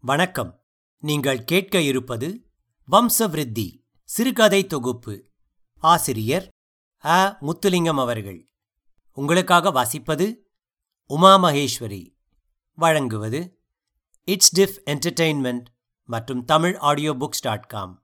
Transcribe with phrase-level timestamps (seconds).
[0.00, 0.64] வணக்கம்.
[0.98, 2.46] நீங்கள் கேட்க இருப்பது
[2.90, 5.26] வம்சவிருத்தி சிறுகதை தொகுப்பு.
[5.78, 6.48] ஆசிரியர்
[7.04, 7.38] அ.
[7.40, 8.48] முத்துலிங்கம் அவர்கள்.
[9.12, 10.34] உங்களுக்காக வாசிப்பது
[11.06, 12.14] உமா மகேஸ்வரி.
[12.74, 13.60] வழங்குவது
[14.24, 15.64] இட்ஸ் டிஃப் என்டர்டெயின்மெண்ட்
[16.04, 18.06] மற்றும் Tamil audio books dot com.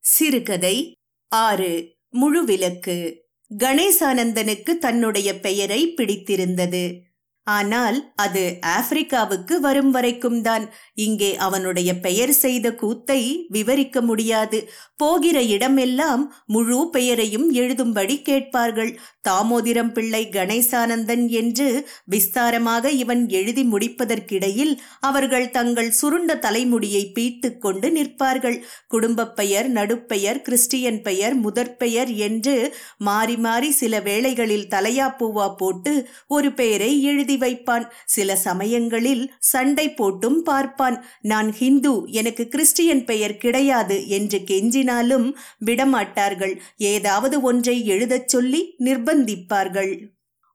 [0.00, 0.92] சிறுகதை
[1.28, 3.18] ஆறு முழுவிலக்கு
[3.58, 7.09] கணேசானந்தனுக்கு தன்னுடைய பெயரை பிடித்திருந்தது.
[7.46, 10.64] ஆனால் அது ஆப்பிரிக்காவுக்கு வரும் வரைக்கும் தான்.
[10.94, 14.58] இங்கே அவனுடைய பெயர் செய்த கூத்தை விவரிக்க முடியாது.
[14.96, 18.98] போகிற இடமெல்லாம் முழு பெயரையும் எழுதும்படி கேட்பார்கள்.
[19.28, 21.68] தாமோதிரம் பிள்ளை கணேசானந்தன் என்று
[22.06, 28.58] விஸ்தாரமாக இவன் எழுதி முடிப்பதற்கிடையில் அவர்கள் தங்கள் சுருண்ட தலைமுடியை பீத்து கொண்டு நிற்பார்கள்.
[28.86, 32.56] குடும்பப் பெயர் நடுப்பெயர் கிறிஸ்டியன் பெயர் முதற்பெயர் என்று
[32.98, 37.86] மாறி மாறி சில வேளைகளில் தலையாப்பூவா போட்டு ஒரு பெயரை எழுதி வைப்பான்.
[38.04, 41.04] சில சமயங்களில் சண்டை போட்டும் பார்ப்பான்.
[41.22, 45.34] நான் ஹிந்து எனக்கு கிறிஸ்டியன் பெயர் கிடையாது என்று கெஞ்சினாலும்
[45.64, 46.56] விடமாட்டார்கள்.
[46.76, 49.92] ஏதாவது ஒன்றை எழுதச் சொல்லி நிர்பந்திப்பார்கள்.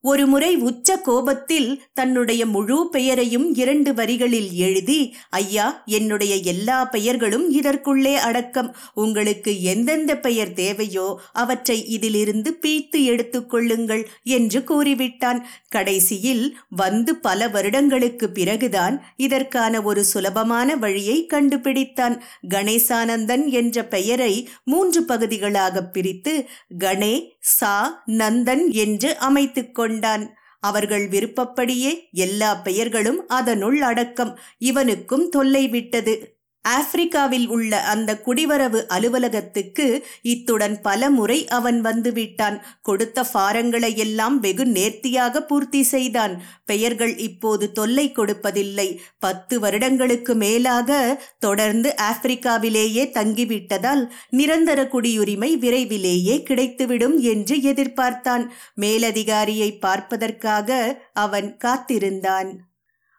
[0.09, 4.97] ஒருமுறை உச்ச கோபத்தில் தன்னுடைய முழு பெயரையும் இரண்டு வரிகளில் எழுதி
[5.29, 8.69] ஐயா என்னுடைய எல்லா பெயர்களும் இதற்குள்ளே அடக்கம்.
[8.93, 14.03] உங்களுக்கு எந்தெந்த பெயர் தேவையோ அவற்றை இதிலிருந்து பீத்து எடுத்துக்கொள்ளுங்கள்
[14.35, 15.39] என்று கூறிவிட்டான்.
[15.69, 22.17] கடைசியில் வந்து பல வருடங்களுக்கு பிறகுதான் இதற்கான ஒரு சுலபமான வழியை கண்டுபிடித்தான்.
[22.49, 24.33] கணேசானந்தன் என்ற பெயரை
[24.65, 26.35] மூன்று பகுதிகளாக பிரித்து
[26.79, 27.13] கணே
[27.55, 27.75] சா
[28.19, 30.35] நந்தன் என்று அமைத்துக் கொண்டான்.
[30.59, 34.39] அவர்கள் விருப்பப்படியே எல்லா பெயர்களும் அதனுள் அடக்கம்.
[34.57, 36.34] இவனுக்கும் தொல்லை விட்டது.
[36.67, 42.59] ஆப்பிரிக்காவில் உள்ள அந்த குடிவரவு அலுவலகத்துக்கு இத்துடன் பல முறை அவன் வந்துவிட்டான்.
[42.81, 46.43] கொடுத்த ஃபாரங்களை எல்லாம் வெகு நேர்த்தியாக பூர்த்தி செய்தான்.
[46.65, 48.97] பெயர்கள் இப்போது தொல்லை கொடுப்பதில்லை.
[49.19, 58.45] பத்து வருடங்களுக்கு மேலாக தொடர்ந்து ஆப்பிரிக்காவிலேயே தங்கிவிட்டதால் நிரந்தர குடியுரிமை விரைவிலேயே கிடைத்துவிடும் என்று எதிர்பார்த்தான்.
[58.81, 62.73] மேலதிகாரியை பார்ப்பதற்காக அவன் காத்திருந்தான்.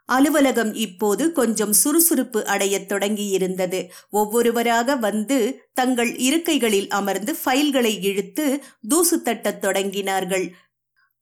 [0.07, 3.89] அலுவலகம் இப்போது கொஞ்சம் சுறுசுறுப்பு அடையத் தொடங்கியிருந்தது.
[4.11, 5.39] ஒவ்வொருவராக வந்து
[5.75, 10.47] தங்கள் இருக்கைகளில் அமர்ந்து ஃபைல்களை இழுத்து தூசு தட்டத் தொடங்கினார்கள்.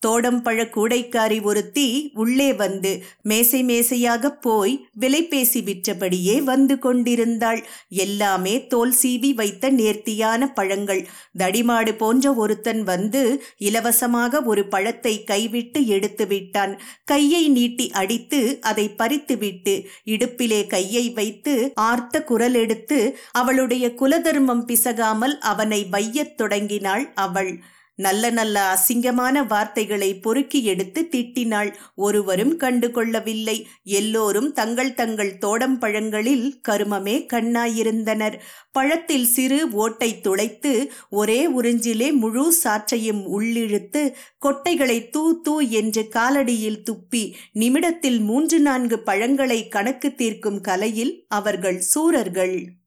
[0.05, 2.93] தோடம்பழ கூடைக்காரி ஒருத்தி உள்ளே வந்து
[3.23, 7.61] மேசை மேசையாக போய் விலை பேசி விற்றபடியே வந்து கொண்டிருந்தாள்.
[8.05, 11.03] எல்லாமே தோல் சீவி வைத்த நேர்த்தியான பழங்கள்.
[11.39, 13.23] தடிமாடு போன்ற ஒருத்தன் வந்து
[13.59, 16.75] இலவசமாக ஒரு பழத்தை கைவிட்டு எடுத்து விட்டான்.
[17.05, 19.75] கையை நீட்டி அடித்து அதை பறித்துவிட்டு
[20.07, 21.55] இடுப்பிலே கையை வைத்து
[21.89, 22.99] ஆர்த்த குரல் எடுத்து
[23.33, 27.53] அவளுடைய குலதர்மம் பிசகாமல் அவனை வையத் தொடங்கினாள் அவள்.
[27.97, 31.75] நல்ல நல்ல அசிங்கமான வார்த்தைகளை பொறுக்கி எடுத்து திட்டினாள்.
[31.95, 33.67] ஒருவரும் கண்டு கொள்ளவில்லை.
[33.83, 38.39] எல்லோரும் தங்கள் தங்கள் தோடம் பழங்களில் கருமமே கண்ணாயிருந்தனர்.
[38.73, 44.15] பழத்தில் சிறு ஓட்டை துளைத்து ஒரே உறிஞ்சிலே முழு சாற்றையும் உள்ளிழுத்து
[44.47, 52.83] கொட்டைகளை தூ தூ என்று காலடியில் துப்பி நிமிடத்தில் மூன்று நான்கு பழங்களை கணக்கு தீர்க்கும் கலையில் அவர்கள் சூரர்கள்.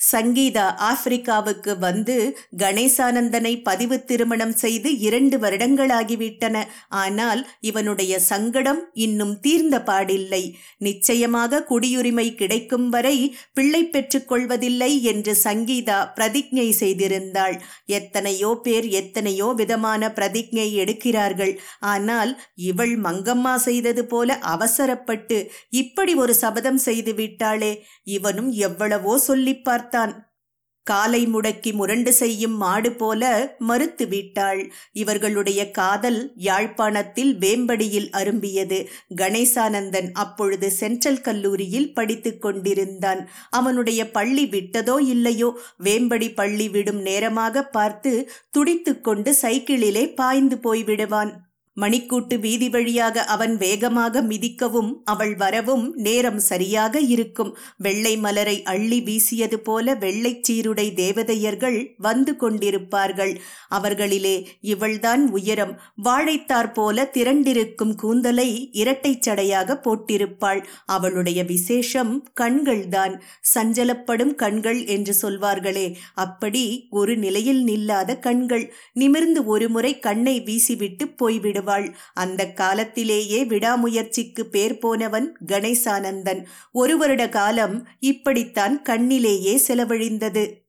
[0.00, 2.16] சங்கீதா ஆப்பிரிக்காவுக்கு வந்து
[2.58, 6.56] கணேசானந்தனை பதிவு திருமணம் செய்து இரண்டு வருடங்களாகிவிட்டன.
[6.88, 10.42] ஆனால் இவனுடைய சங்கடம் இன்னும் தீர்ந்த பாடில்லை.
[10.78, 13.16] நிச்சயமாக குடியுரிமை கிடைக்கும் வரை
[13.52, 17.56] பிள்ளை பெற்றுக் கொள்வதில்லை என்று சங்கீதா பிரதிஜை செய்திருந்தாள்.
[17.98, 21.54] எத்தனையோ பேர் எத்தனையோ விதமான பிரதிஜை எடுக்கிறார்கள்.
[21.80, 22.32] ஆனால்
[22.70, 25.38] இவள் மங்கம்மா செய்தது போல அவசரப்பட்டு
[25.82, 27.72] இப்படி ஒரு சபதம் செய்து விட்டாளே.
[28.16, 30.32] இவனும் எவ்வளவோ சொல்லி பார்த்தான்.
[30.86, 33.22] காலை முடக்கி முரண்டு செய்யும் மாடு போல
[33.58, 34.60] மறுத்து விட்டாள்.
[34.92, 38.78] இவர்களுடைய காதல் யாழ்ப்பாணத்தில் வேம்படியில் அரும்பியது.
[39.16, 43.22] கணேசானந்தன் அப்பொழுது சென்ட்ரல் கல்லூரியில் படித்து கொண்டிருந்தான்.
[43.50, 45.50] அவனுடைய பள்ளி விட்டதோ இல்லையோ
[45.84, 51.32] வேம்படி பள்ளி விடும் நேரமாக பார்த்து துடித்து கொண்டு சைக்கிளிலே பாய்ந்து போய்விடுவான்.
[51.80, 57.56] மணிக்கூட்டு வீதி வழியாக அவன் வேகமாக மிதிக்கவும் அவள் வரவும் நேரம் சரியாக இருக்கும்.
[57.76, 63.32] வெள்ளை மலரை அள்ளி வீசியது போல வெள்ளைச் சீருடை தேவதையர்கள் வந்து கொண்டிருப்பார்கள்.
[63.70, 65.80] அவர்களிலே இவள்தான் உயரம்.
[66.04, 70.62] வாழைத்தார் போல திரண்டிருக்கும் கூந்தலை இரட்டைச் சடையாக போட்டிருப்பாள்.
[70.86, 73.20] அவளுடைய விசேஷம் கண்கள்தான்.
[73.54, 78.72] சஞ்சலப்படும் கண்கள் என்று சொல்வார்களே அப்படி ஒரு நிலையில் நில்லாத கண்கள்.
[78.92, 86.42] நிமிர்ந்து ஒருமுறை கண்ணை வீசிவிட்டு போய்விடும் வருவாள் அந்த காலத்திலேயே விடாமுயற்சிக்கு பேர் போனவன் கணேசானந்தன்.
[86.72, 90.62] ஒரு வருட காலம் இப்படித்தான் கண்ணிலேயே செலவழிந்தது.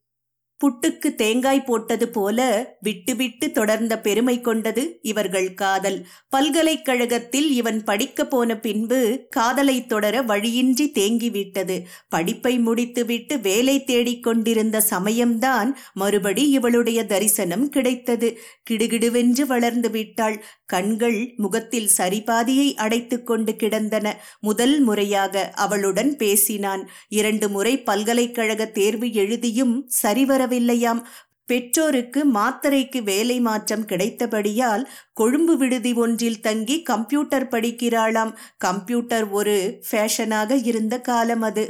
[0.64, 2.40] புட்டுக்கு தேங்காய் போட்டது போல
[2.80, 6.08] விட்டுவிட்டு தொடர்ந்த பெருமை கொண்டது இவர்கள் காதல்.
[6.30, 11.82] பல்கலைக்கழகத்தில் இவன் படிக்க போன பின்பு காதலை தொடர வழியின்றி தேங்கிவிட்டது.
[12.10, 18.38] படிப்பை முடித்துவிட்டு வேலை தேடிக் கொண்டிருந்த சமயம்தான் மறுபடி இவளுடைய தரிசனம் கிடைத்தது.
[18.70, 20.44] கிடுகிடுவென்று வளர்ந்து விட்டாள்.
[20.66, 24.24] கண்கள் முகத்தில் சரிபாதியை அடைத்து கொண்டு கிடந்தன.
[24.40, 26.90] முதல் முறையாக அவளுடன் பேசினான்.
[27.10, 31.02] இரண்டு முறை பல்கலைக்கழக தேர்வு எழுதியும் சரிவரவில்லையாம்.
[31.46, 38.36] பெற்றோருக்கு மாத்தரைக்கு வேலை மாற்றம் கிடைத்தபடியால் கொழும்பு விடுதி ஒன்றில் தங்கி கம்ப்யூட்டர் படிக்கிறாளாம்.
[38.58, 41.66] கம்ப்யூட்டர் ஒரு ஃபேஷனாக இருந்த காலம் அது.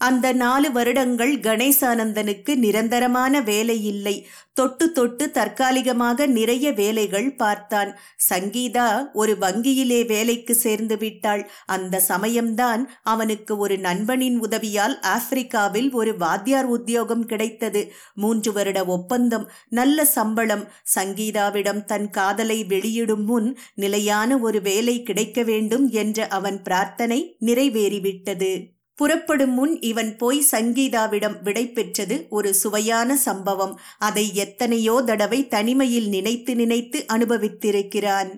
[0.00, 7.90] அந்த நாலு வருடங்கள் கணேசானந்தனுக்கு நிரந்தரமான வேலை இல்லை தொட்டு தொட்டு தற்காலிகமாக நிறைய வேலைகள் பார்த்தான்.
[8.30, 11.50] சங்கீதா ஒரு வங்கியிலே வேலைக்கு சேர்ந்து விட்டாள்.
[11.66, 17.92] அந்த சமயம்தான் அவனுக்கு ஒரு நண்பனின் உதவியால் ஆப்பிரிக்காவில் ஒரு வாத்தியார் உத்தியோகம் கிடைத்தது.
[18.14, 20.66] மூன்று வருட ஒப்பந்தம் நல்ல சம்பளம்.
[20.94, 28.52] சங்கீதாவிடம் தன் காதலை வெளியிடும் முன் நிலையான ஒரு வேலை கிடைக்க வேண்டும் என்ற அவன் பிரார்த்தனை நிறைவேறிவிட்டது.
[29.00, 33.74] புறப்படும் முன் இவன் போய் சங்கீதாவிடம் விடை பெற்றது ஒரு சுவையான சம்பவம்.
[33.98, 38.30] அதை எத்தனையோ தடவை தனிமையில் நினைத்து நினைத்து அனுபவித்திருக்கிறான்.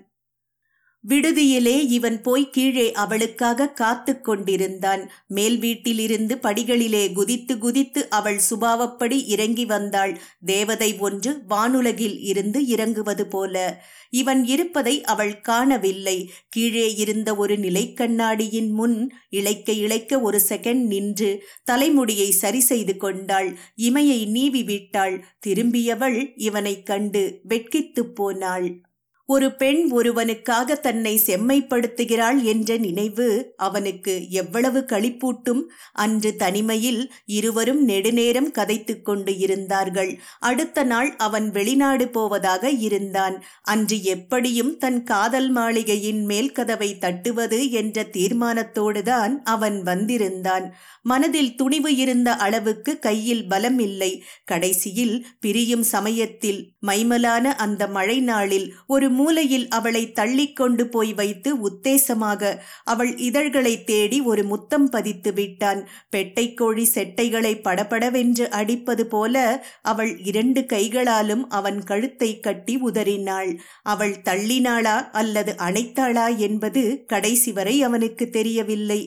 [1.09, 9.65] விடுதியிலே இவன் போய் கீழே அவளுக்காக காத்து கொண்டிருந்தான் மேல் வீட்டிலிருந்து படிகளிலே குதித்து குதித்து அவள் சுபாவப்படி இறங்கி
[9.65, 10.21] வந்தாள்.
[10.45, 13.83] தேவதை ஒன்று வானுலகில் இருந்து இறங்குவது போல.
[14.09, 16.31] இவன் இருப்பதை அவள் காணவில்லை.
[16.49, 23.57] கீழே இருந்த ஒரு நிலைக்கண்ணாடியின் முன் இழைக்க இழைக்க ஒரு செகண்ட் நின்று தலைமுடியை சரி செய்து கொண்டாள்.
[23.81, 25.25] இமையை நீவி விட்டாள்.
[25.39, 28.81] திரும்பியவள் இவனைக் கண்டு வெட்கித்துப் போனாள்.
[29.25, 35.61] ஒரு பெண் ஒருவனுக்காக தன்னை செம்மைப்படுத்துகிறாள் என்ற நினைவு அவனுக்கு எவ்வளவு களிப்பூட்டும்.
[35.93, 40.19] அன்று தனிமையில் இருவரும் நெடுநேரம் கதைத்துக் கொண்டு இருந்தார்கள்.
[40.39, 43.43] அடுத்த நாள் அவன் வெளிநாடு போவதாக இருந்தான்.
[43.61, 50.75] அன்று எப்படியும் தன் காதல் மாளிகையின் மேல் கதவை தட்டுவது என்ற தீர்மானத்தோடுதான் அவன் வந்திருந்தான்.
[51.01, 54.23] மனதில் துணிவு இருந்த அளவுக்கு கையில் பலம் இல்லை.
[54.45, 62.51] கடைசியில் பிரியும் சமயத்தில் மைமலான அந்த மழை நாளில் ஒரு மூலையில் அவளை தள்ளிக் கொண்டு போய் வைத்து உத்தேசமாக
[62.83, 65.81] அவள் இதழ்களை தேடி ஒரு முத்தம் பதித்து விட்டான்.
[66.15, 69.35] பெட்டைக்கோழி செட்டைகளை படபடவென்று அடிப்பது போல
[69.81, 73.51] அவள் இரண்டு கைகளாலும் அவன் கழுத்தை கட்டி உதறினாள்.
[73.83, 79.01] அவள் தள்ளினாளா அல்லது அணைத்தாளா என்பது கடைசி வரை அவனுக்கு தெரியவில்லை.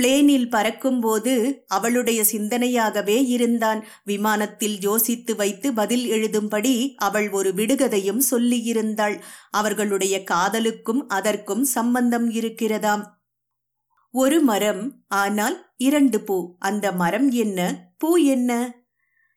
[0.00, 3.84] பிளேனில் பறக்கும்போது அவளுடைய சிந்தனையாகவே இருந்தான்.
[4.04, 9.20] விமானத்தில் யோசித்து வைத்து பதில் எழுதும்படி அவள் ஒரு விடுகதையும் சொல்லியிருந்தாள்.
[9.50, 13.04] அவர்களுடைய காதலுக்கும் அதற்கும் சம்பந்தம் இருக்கிறதாம்.
[14.10, 16.56] ஒரு மரம் ஆனால் இரண்டு பூ.
[16.58, 17.90] அந்த மரம் என்ன?
[17.98, 18.74] பூ என்ன?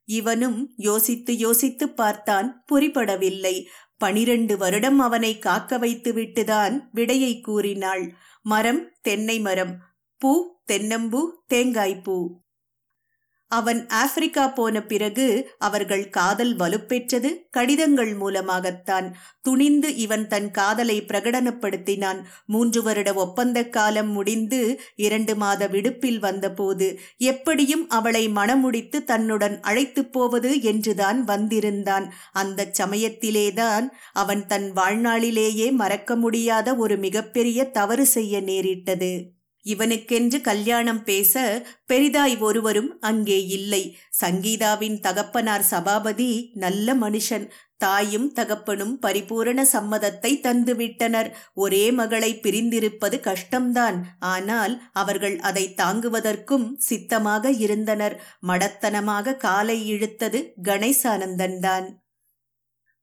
[0.06, 2.66] இவனும் யோசித்து யோசித்து பார்த்தான்.
[2.72, 3.66] புரிபடவில்லை.
[3.98, 8.14] பனிரெண்டு வருடம் அவனை காக்க வைத்து விட்டுதான் விடையை கூறினாள்.
[8.42, 9.94] மரம் தென்னை மரம்.
[10.18, 11.22] பூ தென்னம்பூ
[11.54, 12.28] தேங்காய்ப்பூ.
[13.48, 17.30] அவன் ஆப்பிரிக்கா போன பிறகு அவர்கள் காதல் வலுப்பெற்றது.
[17.50, 22.24] கடிதங்கள் மூலமாகத்தான் துணிந்து இவன் தன் காதலை பிரகடனப்படுத்தினான்.
[22.46, 30.62] மூன்று வருட ஒப்பந்த காலம் முடிந்து இரண்டு மாத விடுப்பில் வந்தபோது எப்படியும் அவளை மணமுடித்து தன்னுடன் அழைத்துப் போவது
[30.62, 32.14] என்றுதான் வந்திருந்தான்.
[32.34, 39.35] அந்த சமயத்திலேதான் அவன் தன் வாழ்நாளிலேயே மறக்க முடியாத ஒரு மிகப்பெரிய தவறு செய்ய நேரிட்டது.
[39.66, 41.44] இவனுக்கென்று கல்யாணம் பேச
[41.88, 43.84] பெரிதாய் ஒருவரும் அங்கே இல்லை.
[44.22, 47.46] சங்கீதாவின் தகப்பனார் சபாபதி நல்ல மனுஷன்.
[47.78, 51.30] தாயும் தகப்பனும் பரிபூரண சம்மதத்தை தந்துவிட்டனர்.
[51.54, 53.98] ஒரே மகளை பிரிந்திருப்பது கஷ்டம்தான்.
[54.20, 58.16] ஆனால் அவர்கள் அதை தாங்குவதற்கும் சித்தமாக இருந்தனர்.
[58.48, 61.88] மடத்தனமாக காலை இழுத்தது கணேசானந்தன்தான்.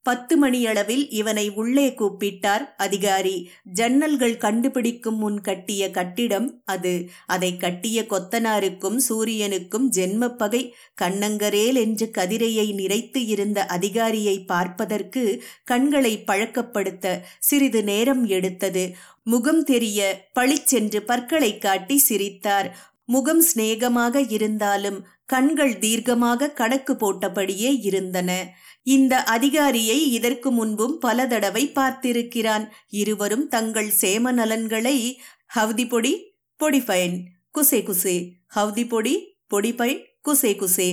[0.02, 3.50] பத்து மணியளவில் இவனை உள்ளே கூப்பிட்டார் அதிகாரி.
[3.74, 7.08] ஜன்னல்கள் கண்டுபிடிக்கும் முன் கட்டிய கட்டிடம் அது.
[7.26, 10.62] அதை கட்டிய கொத்தனாருக்கும் சூரியனுக்கும் ஜென்மப்பகை
[11.02, 18.96] கண்ணங்கரேல் என்று கதிரையை நிறைத்து இருந்த அதிகாரியை பார்ப்பதற்கு கண்களை பழக்கப்படுத்த சிறிது நேரம் எடுத்தது.
[19.24, 22.90] முகம் தெரிய பளிச்சென்று பற்களை காட்டி சிரித்தார்.
[23.04, 24.98] முகம் சிநேகமாக இருந்தாலும்
[25.32, 28.30] கண்கள் தீர்க்கமாக கணக்கு போட்டபடியே இருந்தன.
[28.86, 32.64] இந்த அதிகாரியை இதற்கு முன்பும் பல தடவை பார்த்திருக்கிறான்.
[33.00, 34.96] இருவரும் தங்கள் சேம நலன்களை
[35.56, 36.12] ஹவுதி பொடி
[36.60, 37.16] பொடிஃபைன்
[37.54, 38.16] குசே குசே
[38.56, 39.14] ஹவுதி பொடி
[39.50, 40.88] பொடிபைன் குசே குசே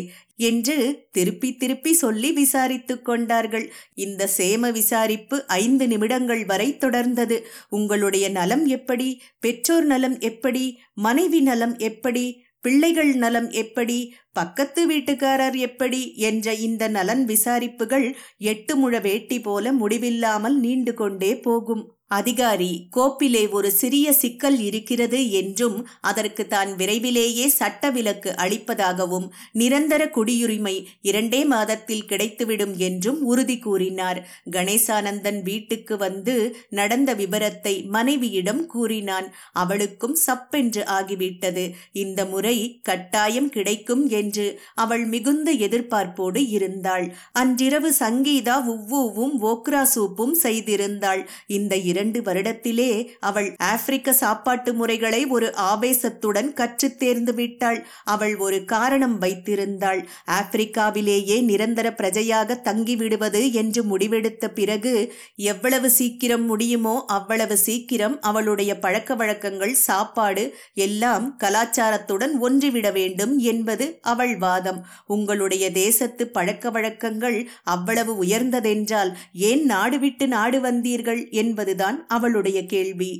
[0.47, 0.75] என்று
[1.11, 3.65] திருப்பி திருப்பி சொல்லி விசாரித்துக் கொண்டார்கள்.
[4.05, 7.37] இந்த சேம விசாரிப்பு ஐந்து நிமிடங்கள் வரை தொடர்ந்தது.
[7.69, 10.63] உங்களுடைய நலம் எப்படி பெற்றோர் நலம் எப்படி
[11.07, 12.25] மனைவி நலம் எப்படி
[12.65, 13.97] பிள்ளைகள் நலம் எப்படி
[14.35, 18.07] பக்கத்து வீட்டுக்காரர் எப்படி என்ற இந்த நலன் விசாரிப்புகள்
[18.37, 21.85] எட்டு முழ வேட்டி போல முடிவில்லாமல் நீண்டு கொண்டே போகும்.
[22.11, 30.73] அதிகாரி கோப்பிலே ஒரு சிறிய சிக்கல் இருக்கிறது என்றும் அதற்கு தான் விரைவிலேயே சட்ட விலக்கு அளிப்பதாகவும் நிரந்தர குடியுரிமை
[31.01, 34.21] இரண்டே மாதத்தில் கிடைத்துவிடும் என்றும் உறுதி கூறினார்.
[34.51, 36.35] கணேசானந்தன் வீட்டுக்கு வந்து
[36.69, 39.27] நடந்த விபரத்தை மனைவியிடம் கூறினான்.
[39.53, 41.65] அவளுக்கும் சப்பென்று ஆகிவிட்டது.
[41.93, 44.45] இந்த முறை கட்டாயம் கிடைக்கும் என்று
[44.75, 47.05] அவள் மிகுந்த எதிர்பார்ப்போடு இருந்தாள்.
[47.33, 51.21] அன்றிரவு சங்கீதா உவ்வூவும் ஓக்ரா சூப்பும் செய்திருந்தாள்.
[51.49, 57.79] இந்த இரண்டு வருடத்திலே அவள் ஆப்பிரிக்க சாப்பாட்டு முறைகளை ஒரு ஆவேசத்துடன் கற்றுத் தேர்ந்து விட்டாள்.
[58.05, 60.01] அவள் ஒரு காரணம் வைத்திருந்தாள்.
[60.39, 64.93] ஆப்பிரிக்காவிலேயே நிரந்தர பிரஜையாக தங்கிவிடுவது என்று முடிவெடுத்த பிறகு
[65.49, 70.43] எவ்வளவு சீக்கிரம் முடியுமோ அவ்வளவு சீக்கிரம் அவளுடைய பழக்க வழக்கங்கள் சாப்பாடு
[70.79, 74.81] எல்லாம் கலாச்சாரத்துடன் ஒன்றிவிட வேண்டும் என்பது அவள் வாதம்.
[75.07, 77.39] உங்களுடைய தேசத்து பழக்க வழக்கங்கள்
[77.75, 79.11] அவ்வளவு உயர்ந்ததென்றால்
[79.49, 83.11] ஏன் நாடு விட்டு நாடு வந்தீர்கள் என்பதுதான் அவளுடைய கேள்வி.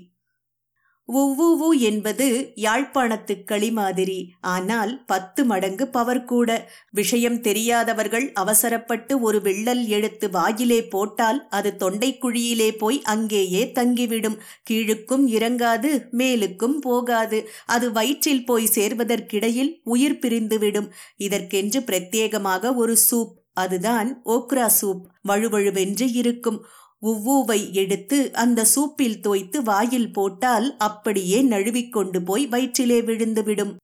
[1.14, 4.34] உவ்வுவு என்பது யாழ்ப்பாணத்து களி மாதிரி.
[4.42, 6.50] ஆனால் பத்து மடங்கு பவர் கூட.
[6.92, 14.38] விஷயம் தெரியாதவர்கள் அவசரப்பட்டு ஒரு விள்ளல் எடுத்து வாயிலே போட்டால் அது தொண்டைக்குழியிலே போய் அங்கேயே தங்கிவிடும்.
[14.70, 17.50] கீழுக்கும் இறங்காது மேலுக்கும் போகாது.
[17.66, 20.90] அது வயிற்றில் போய் சேர்வதற்கிடையில் உயிர் பிரிந்துவிடும்.
[21.18, 23.38] இதற்கென்று பிரத்யேகமாக ஒரு சூப்.
[23.54, 25.02] அதுதான் ஓக்ரா சூப்.
[25.28, 26.66] வழுவழுவென்று இருக்கும்.
[27.02, 33.76] உவ்வூவை எடுத்து அந்த சூப்பில் தோய்த்து வாயில் போட்டால் அப்படியே நழுவிக்கொண்டு போய் வயிற்றிலே விழுந்துவிடும்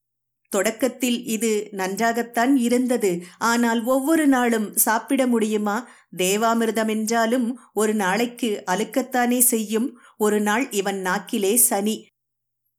[0.50, 3.22] தொடக்கத்தில் இது நன்றாகத்தான் இருந்தது.
[3.38, 5.89] ஆனால் ஒவ்வொரு நாளும் சாப்பிட முடியுமா?
[6.17, 10.00] தேவாமிர்தம் என்றாலும் ஒரு நாளைக்கு அழுக்கத்தானே செய்யும்.
[10.17, 11.95] ஒரு நாள் இவன் நாக்கிலே சனி.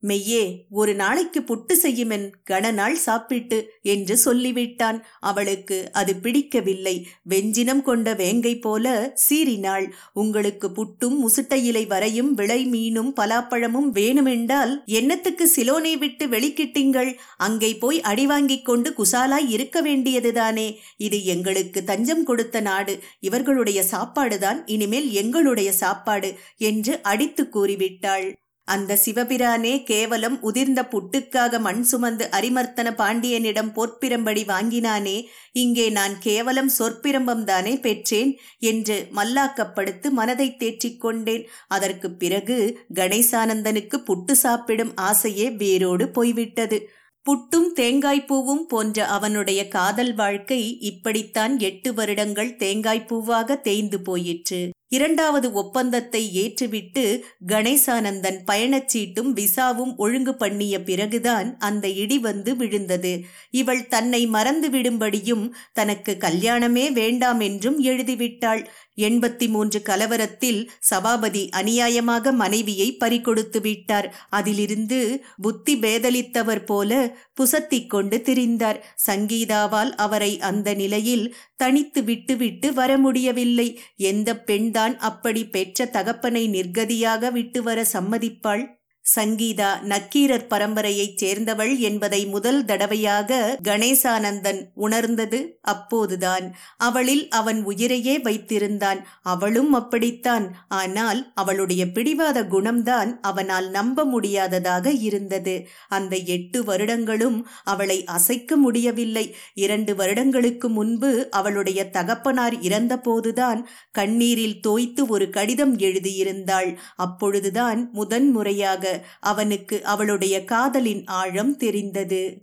[0.09, 4.99] மெய்யே ஒரு நாளைக்கு புட்டு செய்யுமென் கணநாள் சாப்பிட்டு என்று சொல்லிவிட்டான்.
[5.21, 6.97] அவளுக்கு அது பிடிக்கவில்லை.
[7.29, 9.87] வெஞ்சினம் கொண்ட வேங்கை போல சீறினாள்.
[10.13, 17.13] உங்களுக்கு புட்டும் முசுட்ட இலை வரையும் விளை மீனும் பலாப்பழமும் வேணுமென்றால் என்னத்துக்கு சிலோனை விட்டு வெளிக்கிட்டீங்கள்?
[17.37, 20.69] அங்கே போய் அடி வாங்கிக் கொண்டு குசாலாய் இருக்க வேண்டியதுதானே.
[20.97, 22.97] இது எங்களுக்கு தஞ்சம் கொடுத்த நாடு.
[23.21, 26.33] இவர்களுடைய சாப்பாடுதான் இனிமேல் எங்களுடைய சாப்பாடு
[26.71, 28.27] என்று அடித்து கூறிவிட்டாள்.
[28.69, 35.17] அந்த சிவபிரானே கேவலம் உதிர்ந்த புட்டுக்காக மண் சுமந்து அரிமர்த்தன பாண்டியனிடம் போர்ப்பிரம்படி வாங்கினானே
[35.53, 41.45] இங்கே நான் கேவலம் சொற்பிரம்பம் தானே பெற்றேன் என்று மல்லாக்கப்படுத்து மனதை தேற்றிக் கொண்டேன்.
[41.69, 42.59] அதற்கு பிறகு
[42.95, 46.81] கணேசானந்தனுக்கு புட்டு சாப்பிடும் ஆசையே வேரோடு போய்விட்டது.
[47.27, 54.61] புட்டும் தேங்காய்ப்பூவும் போன்ற அவனுடைய காதல் வாழ்க்கை இப்படித்தான் எட்டு வருடங்கள் தேங்காய்ப்பூவாக தேய்ந்து போயிற்று.
[54.93, 57.05] இரண்டாவது ஒப்பந்தத்தை ஏற்றுவிட்டு
[57.47, 63.13] கணேசானந்தன் பயணச்சீட்டும் விசாவும் ஒழுங்கு பண்ணிய பிறகுதான் அந்த இடி வந்து விழுந்தது.
[63.51, 68.63] இவள் தன்னை மறந்து விடும்படியும் தனக்கு கல்யாணமே வேண்டாம் என்றும் எழுதிவிட்டாள்.
[68.97, 74.15] எண்பத்தி மூன்று கலவரத்தில் சபாபதி அநியாயமாக மனைவியை பறிகொடுத்து விட்டார்.
[74.29, 78.81] அதிலிருந்து புத்தி பேதலித்தவர் போல புசத்திக் கொண்டு திரிந்தார்.
[79.07, 83.81] சங்கீதாவால் அவரை அந்த நிலையில் தனித்து விட்டுவிட்டு வர முடியவில்லை.
[83.97, 88.65] எந்த பெண்தான் அப்படி பெற்ற தகப்பனை நிர்கதியாக விட்டு வர சம்மதிப்பாள்?
[89.07, 95.59] சங்கீதா நக்கீரர் பரம்பரையைச் சேர்ந்தவள் என்பதை முதல் தடவையாக கணேசானந்தன் உணர்ந்தது.
[95.63, 99.01] அப்போதுதான் அவளில் அவன் உயிரையே வைத்திருந்தான்.
[99.23, 100.57] அவளும் அப்படித்தான்.
[100.69, 105.69] ஆனால் அவளுடைய பிடிவாத குணம்தான் அவனால் நம்ப முடியாததாக இருந்தது.
[105.89, 109.35] அந்த எட்டு வருடங்களும் அவளை அசைக்க முடியவில்லை.
[109.55, 116.71] இரண்டு வருடங்களுக்கு முன்பு அவளுடைய தகப்பனார் இறந்தபோதுதான் கண்ணீரில் தோய்த்து ஒரு கடிதம் எழுதியிருந்தாள்.
[116.97, 122.39] அப்பொழுதுதான் முதன் முறையாக அவனுக்கு அவளுடைய காதலின் ஆழம் தெரிந்தது.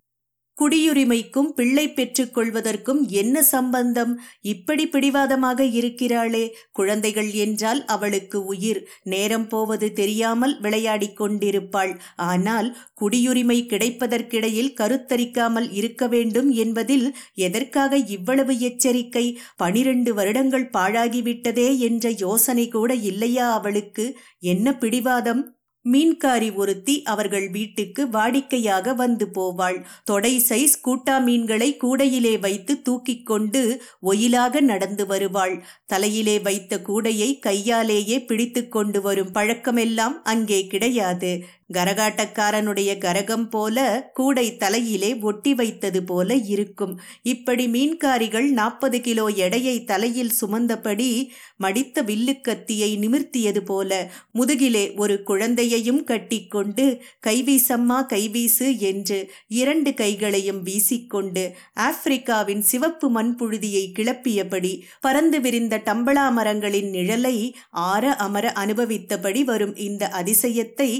[0.60, 4.20] குடியுரிமைக்கும் பிள்ளை பெற்றுக் கொள்வதற்கும் என்ன சம்பந்தம்?
[4.40, 6.50] இப்படி பிடிவாதமாக இருக்கிறாளே.
[6.72, 8.88] குழந்தைகள் என்றால் அவளுக்கு உயிர்.
[9.02, 12.00] நேரம் போவது தெரியாமல் விளையாடிக் கொண்டிருப்பாள்.
[12.16, 19.38] ஆனால் குடியுரிமை கிடைப்பதற்கிடையில் கருத்தரிக்காமல் இருக்க வேண்டும் என்பதில் எதற்காக இவ்வளவு எச்சரிக்கை?
[19.56, 24.16] பனிரெண்டு வருடங்கள் பாழாகிவிட்டதே என்ற யோசனை கூட இல்லையா அவளுக்கு?
[24.38, 25.56] என்ன பிடிவாதம்?
[25.92, 29.78] மீன்காரி ஒருத்தி அவர்கள் வீட்டுக்கு வாடிக்கையாக வந்து போவாள்.
[30.04, 35.62] தொடை சைஸ் கூட்டா மீன்களை கூடையிலே வைத்து தூக்கிக் கொண்டு ஒயிலாக நடந்து வருவாள்.
[35.86, 41.32] தலையிலே வைத்த கூடையை கையாலேயே பிடித்து கொண்டு வரும் பழக்கமெல்லாம் அங்கே கிடையாது.
[41.74, 43.78] கரகாட்டக்காரனுடைய கரகம் போல
[44.12, 46.94] கூடை தலையிலே ஒட்டி வைத்தது போல இருக்கும்.
[47.26, 51.08] இப்படி மீன்காரிகள் நாற்பது கிலோ எடையை தலையில் சுமந்தபடி
[51.56, 53.90] மடித்த வில்லுக்கத்தியை நிமிர்த்தியது போல
[54.32, 56.84] முதுகிலே ஒரு குழந்தையையும் கட்டிக்கொண்டு
[57.26, 59.18] கைவீசம்மா கைவீசு என்று
[59.54, 61.44] இரண்டு கைகளையும் வீசிக்கொண்டு
[61.80, 67.36] ஆப்பிரிக்காவின் சிவப்பு மண்புழுதியை கிளப்பியபடி பறந்து விரிந்த டம்பளா மரங்களின் நிழலை
[67.84, 70.90] ஆற அமர அனுபவித்தபடி வரும் இந்த அதிசயத்தை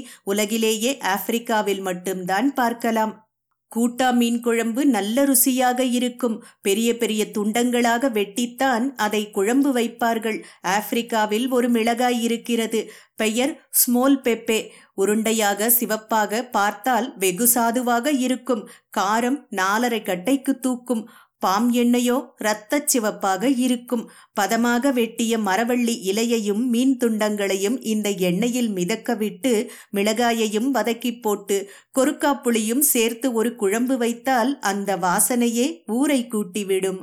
[0.65, 3.13] உலகிலேயே ஆப்பிரிக்காவில் மட்டும்தான் பார்க்கலாம்.
[3.71, 6.37] கூட்டா மீன் குழம்பு நல்ல ருசியாக இருக்கும்.
[6.61, 10.39] பெரிய பெரிய துண்டங்களாக வெட்டித்தான் அதை குழம்பு வைப்பார்கள்.
[10.67, 12.81] ஆப்பிரிக்காவில் ஒரு மிளகாய் இருக்கிறது.
[13.15, 14.59] பெயர் ஸ்மோல் பெப்பே.
[14.97, 18.63] உருண்டையாக சிவப்பாக பார்த்தால் வெகு சாதுவாக இருக்கும்.
[18.97, 21.03] காரம் நாலரை கட்டைக்கு தூக்கும்.
[21.39, 24.09] பாம் எண்ணெயோ இரத்தச் சிவப்பாக இருக்கும்.
[24.33, 31.57] பதமாக வெட்டிய மரவள்ளி இலையையும் மீன் துண்டங்களையும் இந்த எண்ணெயில் மிதக்கவிட்டு மிளகாயையும் வதக்கி போட்டு
[31.99, 37.01] கொருக்காப்புளியும் சேர்த்து ஒரு குழம்பு வைத்தால் அந்த வாசனையே ஊரை கூட்டிவிடும்.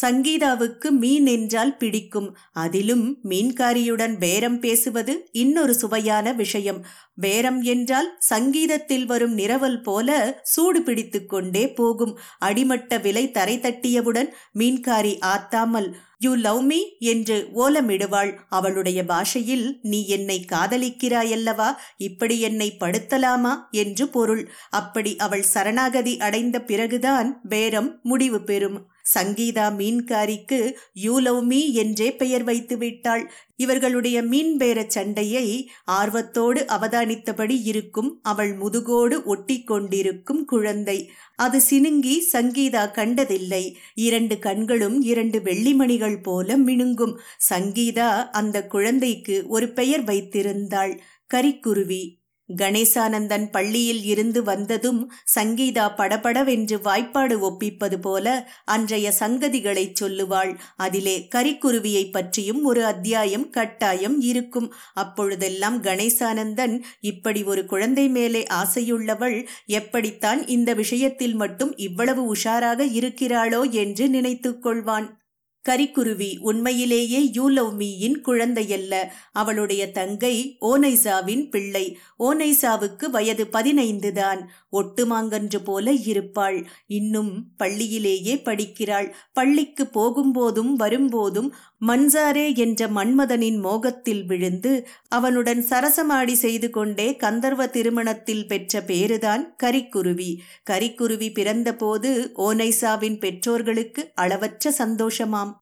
[0.00, 2.36] சங்கீதாவுக்கு மீன் என்றால் பிடிக்கும்.
[2.52, 6.86] அதிலும் மீன்காரியுடன் பேரம் பேசுவது இன்னொரு சுவையான விஷயம்.
[7.20, 12.18] பேரம் என்றால் சங்கீதத்தில் வரும் நிரவல் போல சூடு பிடித்து கொண்டே போகும்.
[12.38, 18.34] அடிமட்ட விலை தரை தட்டியவுடன் மீன்காரி ஆத்தாமல் யூ லவ் மீ என்று ஓலமிடுவாள்.
[18.48, 21.72] அவளுடைய பாஷையில் நீ என்னை காதலிக்கிறாயல்லவா?
[21.96, 23.54] இப்படி என்னை படுத்தலாமா?
[23.70, 24.50] என்று பொருள்.
[24.70, 28.78] அப்படி அவள் சரணாகதி அடைந்த பிறகுதான் பேரம் முடிவு பெறும்.
[29.14, 34.58] சங்கீதா மீன்காரிக்கு யூ மீ என்றே பெயர் வைத்து விட்டாள் இவர்களுடைய மீன்
[34.88, 41.10] சண்டையை ஆர்வத்தோடு அவதானித்தபடி இருக்கும் அவள் முதுகோடு ஒட்டி கொண்டிருக்கும் குழந்தை.
[41.36, 43.76] அது சினுங்கி சங்கீதா கண்டதில்லை.
[43.94, 47.18] இரண்டு கண்களும் இரண்டு வெள்ளிமணிகள் போல மினுங்கும்.
[47.50, 50.98] சங்கீதா அந்த குழந்தைக்கு ஒரு பெயர் வைத்திருந்தாள்.
[51.34, 52.18] கரிக்குருவி.
[52.48, 60.58] கணேசானந்தன் பள்ளியில் இருந்து வந்ததும் சங்கீதா படபடவென்று வாய்ப்பாடு ஒப்பிப்பது போல அன்றைய சங்கதிகளைச் சொல்லுவாள்.
[60.76, 64.74] அதிலே கரிக்குருவியை பற்றியும் ஒரு அத்தியாயம் கட்டாயம் இருக்கும்.
[64.94, 74.08] அப்பொழுதெல்லாம் கணேசானந்தன் இப்படி ஒரு குழந்தை மேலே ஆசையுள்ளவள் எப்படித்தான் இந்த விஷயத்தில் மட்டும் இவ்வளவு உஷாராக இருக்கிறாளோ என்று
[74.08, 75.08] நினைத்துக் கொள்வான்.
[75.68, 78.94] கரிக்குருவி உண்மையிலேயே யூலவ்மியின் குழந்தையல்ல.
[79.32, 81.98] அவளுடைய தங்கை ஓனைசாவின் பிள்ளை.
[82.18, 84.50] ஓனைசாவுக்கு வயது பதினைந்து தான்.
[84.72, 86.68] ஒட்டுமாங்கன்று போல இருப்பாள்.
[86.86, 89.14] இன்னும் பள்ளியிலேயே படிக்கிறாள்.
[89.32, 98.80] பள்ளிக்கு போகும்போதும் வரும்போதும் மன்சாரே என்ற மன்மதனின் மோகத்தில் விழுந்து அவனுடன் சரசமாடி செய்து கொண்டே கந்தர்வ திருமணத்தில் பெற்ற
[98.80, 100.30] பேருதான் கரிக்குருவி.
[100.70, 105.52] கரிக்குருவி பிறந்தபோது ஓனைசாவின் பெற்றோர்களுக்கு அளவற்ற சந்தோஷமாம்.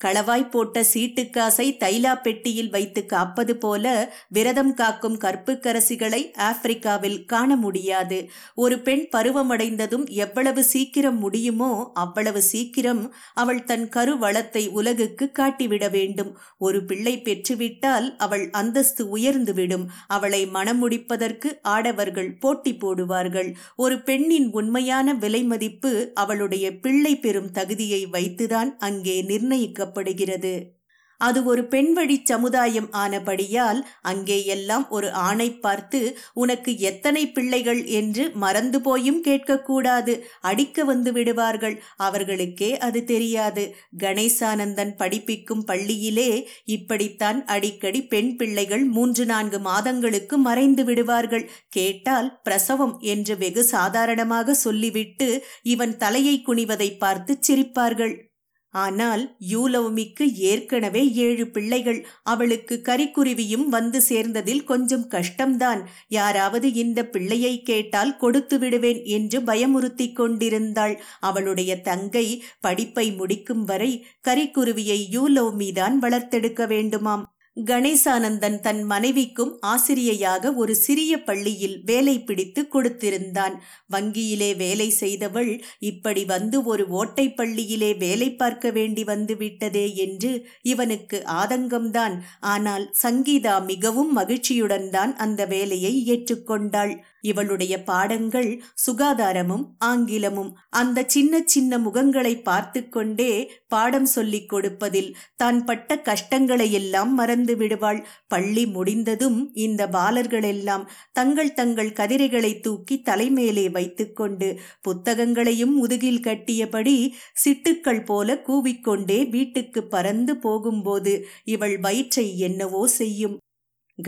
[0.00, 3.84] களவாய் போட்ட சீட்டுக்காசை தைலா பெட்டியில் வைத்து காப்பது போல
[4.28, 8.18] விரதம் காக்கும் கற்புக்கரசிகளை ஆப்பிரிக்காவில் காண முடியாது.
[8.54, 13.02] ஒரு பெண் பருவமடைந்ததும் எவ்வளவு சீக்கிரம் முடியுமோ அவ்வளவு சீக்கிரம்
[13.34, 16.32] அவள் தன் கருவளத்தை உலகுக்கு காட்டிவிட வேண்டும்.
[16.58, 19.86] ஒரு பிள்ளை பெற்றுவிட்டால் அவள் அந்தஸ்து உயர்ந்துவிடும்.
[20.08, 23.52] அவளை மணமுடிப்பதற்கு ஆடவர்கள் போட்டி போடுவார்கள்.
[23.76, 30.78] ஒரு பெண்ணின் உண்மையான விலை மதிப்பு அவளுடைய பிள்ளை பெறும் தகுதியை வைத்துதான் அங்கே நிர்ணயிக்க காணப்படுகிறது.
[31.20, 38.30] அது ஒரு பெண் வழி சமுதாயம் ஆனபடியால் அங்கே எல்லாம் ஒரு ஆணை பார்த்து உனக்கு எத்தனை பிள்ளைகள் என்று
[38.34, 40.20] மறந்து போயும் கேட்கக்கூடாது.
[40.40, 41.82] அடிக்க வந்து விடுவார்கள்.
[41.96, 43.74] அவர்களுக்கே அது தெரியாது.
[43.98, 51.50] கணேசானந்தன் படிப்பிக்கும் பள்ளியிலே இப்படித்தான் அடிக்கடி பெண் பிள்ளைகள் மூன்று நான்கு மாதங்களுக்கு மறைந்து விடுவார்கள்.
[51.68, 58.29] கேட்டால் பிரசவம் என்று வெகு சாதாரணமாக சொல்லிவிட்டு இவன் தலையை குனிவதை பார்த்து சிரிப்பார்கள்.
[58.70, 62.06] ஆனால் யூலவுமிக்கு ஏற்கனவே ஏழு பிள்ளைகள்.
[62.22, 65.82] அவளுக்கு கரிக்குருவியும் வந்து சேர்ந்ததில் கொஞ்சம் கஷ்டம்தான்.
[66.08, 71.00] யாராவது இந்த பிள்ளையை கேட்டால் கொடுத்து விடுவேன் என்று பயமுறுத்தி கொண்டிருந்தாள்.
[71.20, 77.26] அவளுடைய தங்கை படிப்பை முடிக்கும் வரை கரிக்குருவியை யூலவுமிதான் வளர்த்தெடுக்க வேண்டுமாம்.
[77.56, 83.54] கணேசானந்தன் தன் மனைவிக்கும் ஆசிரியையாக ஒரு சிறிய பள்ளியில் வேலை பிடித்து கொடுத்திருந்தான்.
[83.92, 90.32] வங்கியிலே வேலை செய்தவள் இப்படி வந்து ஒரு ஓட்டை பள்ளியிலே வேலை பார்க்க வேண்டி வந்து விட்டதே என்று
[90.64, 92.16] இவனுக்கு ஆதங்கம்தான்.
[92.52, 98.50] ஆனால் சங்கீதா மிகவும் மகிழ்ச்சியுடன் தான் அந்த வேலையை ஏற்றுக்கொண்டாள் இவளுடைய பாடங்கள்
[98.84, 103.32] சுகாதாரமும் ஆங்கிலமும் அந்த சின்ன சின்ன முகங்களை பார்த்து கொண்டே
[103.68, 108.06] பாடம் சொல்லிக் கொடுப்பதில் தான் பட்ட கஷ்டங்களையெல்லாம் மறந்து விடுவாள்.
[108.28, 114.48] பள்ளி முடிந்ததும் இந்த பாலர்களெல்லாம் தங்கள் தங்கள் கதிரைகளை தூக்கி தலைமேலே வைத்துக்கொண்டு
[114.82, 116.96] புத்தகங்களையும் முதுகில் கட்டியபடி
[117.44, 123.36] சிட்டுக்கள் போல கூவிக்கொண்டே வீட்டுக்கு பறந்து போகும்போது இவள் வயிற்றை என்னவோ செய்யும்.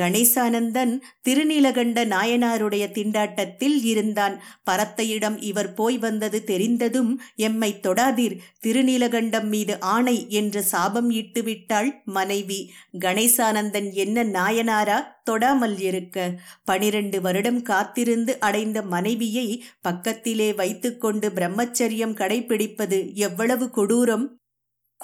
[0.00, 0.92] கணேசானந்தன்
[1.28, 4.42] திருநீலகண்ட நாயனாருடைய திண்டாட்டத்தில் இருந்தான்.
[4.70, 12.60] பரத்தையிடம் இவர் போய் வந்தது தெரிந்ததும் எம்மை தொடாதீர் திருநீலகண்டம் மீது ஆணை என்று சாபம் இட்டுவிட்டாள் மனைவி.
[12.98, 14.98] கணேசானந்தன் என்ன நாயனாரா
[15.30, 16.16] தொடாமல் இருக்க.
[16.64, 24.26] பனிரெண்டு வருடம் காத்திருந்து அடைந்த மனைவியை பக்கத்திலே வைத்துக்கொண்டு பிரம்மச்சரியம் கடைபிடிப்பது எவ்வளவு கொடூரம்.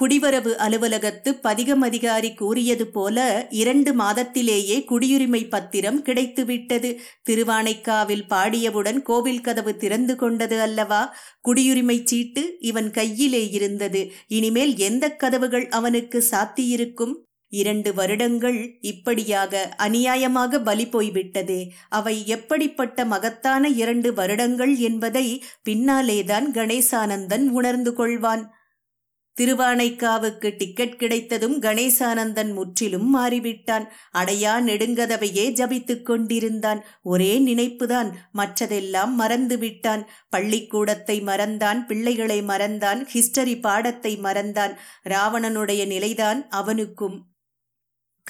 [0.01, 6.97] குடிவரவு அலுவலகத்து பதிகம் அதிகாரி கூறியது போல இரண்டு மாதத்திலேயே குடியுரிமை பத்திரம் கிடைத்துவிட்டது.
[7.31, 11.17] திருவானைக்காவில் பாடியவுடன் கோவில் கதவு திறந்து கொண்டது அல்லவா?
[11.49, 14.13] குடியுரிமை சீட்டு இவன் கையிலே இருந்தது.
[14.27, 17.15] இனிமேல் எந்த கதவுகள் அவனுக்கு சாத்தியிருக்கும்?
[17.53, 21.73] இரண்டு வருடங்கள் இப்படியாக அநியாயமாக பலி போய்விட்டதே.
[21.89, 28.45] அவை எப்படிப்பட்ட மகத்தான இரண்டு வருடங்கள் என்பதை பின்னாலேதான் கணேசானந்தன் உணர்ந்து கொள்வான்.
[29.41, 33.87] திருவானைக்காவுக்கு டிக்கெட் கிடைத்ததும் கணேசானந்தன் முற்றிலும் மாறிவிட்டான்.
[34.19, 36.85] அடையா நெடுங்கதவையே ஜபித்துக் கொண்டிருந்தான்.
[37.03, 40.05] ஒரே நினைப்புதான் மற்றதெல்லாம் மறந்துவிட்டான்.
[40.29, 44.77] பள்ளிக்கூடத்தை மறந்தான் பிள்ளைகளை மறந்தான் ஹிஸ்டரி பாடத்தை மறந்தான்.
[45.09, 47.28] ராவணனுடைய நிலைதான் அவனுக்கும்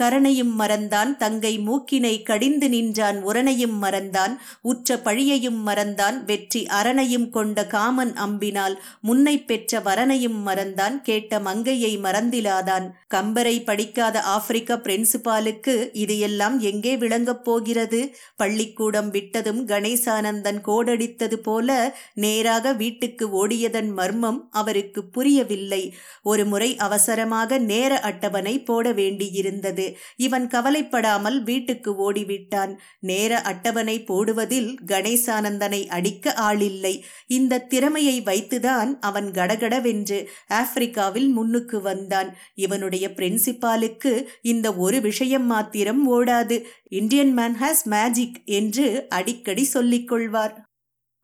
[0.01, 1.17] கரணையும் மறந்தான்.
[1.17, 3.27] தங்கை மூக்கினை கடிந்து நின்றான்.
[3.27, 4.37] உரனையும் மறந்தான்.
[4.63, 6.25] உற்ற பழியையும் மறந்தான்.
[6.25, 8.77] வெற்றி அரணையும் கொண்ட காமன் அம்பினால்.
[9.01, 11.01] முன்னை பெற்ற வரனையும் மறந்தான்.
[11.03, 12.91] கேட்ட மங்கையை மறந்திலாதான்.
[13.15, 18.17] கம்பரை படிக்காத ஆப்பிரிக்க பிரின்சிபாலுக்கு இது எல்லாம் எங்கே விளங்கப் போகிறது?
[18.37, 25.95] பள்ளிக்கூடம் விட்டதும் கணேசானந்தன் கோடடித்தது போல நேராக வீட்டுக்கு ஓடியதன் மர்மம் அவருக்கு புரியவில்லை.
[26.23, 29.88] ஒரு முறை அவசரமாக நேர அட்டவணை போட வேண்டியிருந்தது.
[30.17, 32.75] இவன் கவலைப்படாமல் வீட்டுக்கு ஓடிவிட்டான்.
[33.01, 37.05] நேர அட்டவணை போடுவதில் கணேசானந்தனை அடிக்க ஆளில்லை.
[37.27, 42.37] இந்த திறமையை வைத்துதான் அவன் கடகடவென்று ஆப்பிரிக்காவில் முன்னுக்கு வந்தான்.
[42.55, 46.63] இவனுடைய பிரின்சிபாலுக்கு இந்த ஒரு விஷயம் மாத்திரம் ஓடாது.
[46.89, 50.68] இந்தியன் மேன் ஹாஸ் மேஜிக் என்று அடிக்கடி சொல்லிக் கொள்வார்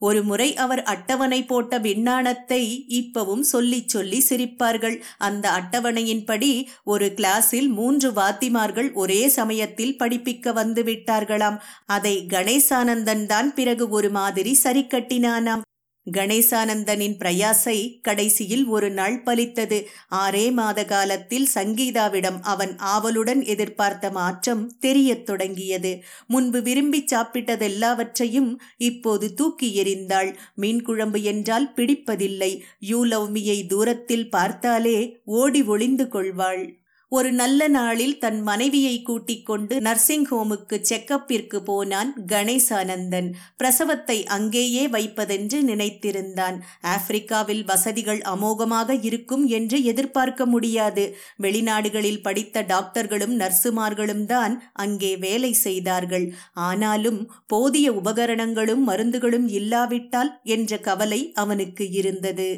[0.06, 2.60] ஒரு முறை அவர் அட்டவணை போட்ட விண்ணாணத்தை
[3.00, 4.96] இப்பவும் சொல்லி சொல்லி சிரிப்பார்கள்.
[5.28, 6.50] அந்த அட்டவணையின்படி
[6.94, 11.60] ஒரு கிளாஸில் மூன்று வாத்திமார்கள் ஒரே சமயத்தில் படிப்பிக்க வந்து விட்டார்களாம்.
[11.96, 15.64] அதை கணேசானந்தன் தான் பிறகு ஒரு மாதிரி சரி கட்டினானாம்.
[16.12, 19.84] கணேசானந்தனின் பிரயாசை கடைசியில் ஒரு நாள் பலித்தது.
[20.10, 26.02] ஆறே மாத காலத்தில் சங்கீதாவிடம் அவன் ஆவலுடன் எதிர்பார்த்த மாற்றம் தெரியத் தொடங்கியது.
[26.26, 30.34] முன்பு விரும்பி சாப்பிட்டதெல்லாவற்றையும் இப்போது தூக்கி எறிந்தாள்.
[30.54, 32.60] மீன் குழம்பு என்றால் பிடிப்பதில்லை.
[32.78, 36.83] யூ லவ்மியை தூரத்தில் பார்த்தாலே ஓடி ஒளிந்து கொள்வாள்.
[37.16, 43.28] ஒரு நல்ல நாளில் தன் மனைவியை கூட்டிக் கொண்டு நர்சிங் ஹோமுக்கு செக்கப்பிற்கு போனான் கணேசானந்தன்.
[43.56, 46.56] பிரசவத்தை அங்கேயே வைப்பதென்று நினைத்திருந்தான்.
[46.94, 51.04] ஆப்பிரிக்காவில் வசதிகள் அமோகமாக இருக்கும் என்று எதிர்பார்க்க முடியாது.
[51.42, 56.28] வெளிநாடுகளில் படித்த டாக்டர்களும் நர்சுமார்களும் தான் அங்கே வேலை செய்தார்கள்.
[56.68, 62.50] ஆனாலும் போதிய உபகரணங்களும் மருந்துகளும் இல்லாவிட்டால் என்ற கவலை அவனுக்கு இருந்தது.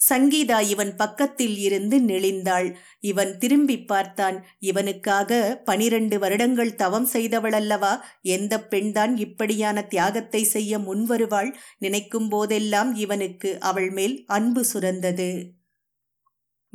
[0.00, 2.68] சங்கீதா இவன் பக்கத்தில் இருந்து நெளிந்தாள்.
[3.00, 5.30] இவன் திரும்பி பார்த்தான் இவனுக்காக
[5.64, 7.92] பனிரெண்டு வருடங்கள் தவம் செய்தவளல்லவா?
[8.20, 11.50] எந்த பெண்தான் இப்படியான தியாகத்தை செய்ய முன்வருவாள்?
[11.78, 15.30] நினைக்கும் போதெல்லாம் இவனுக்கு அவள் மேல் அன்பு சுரந்தது.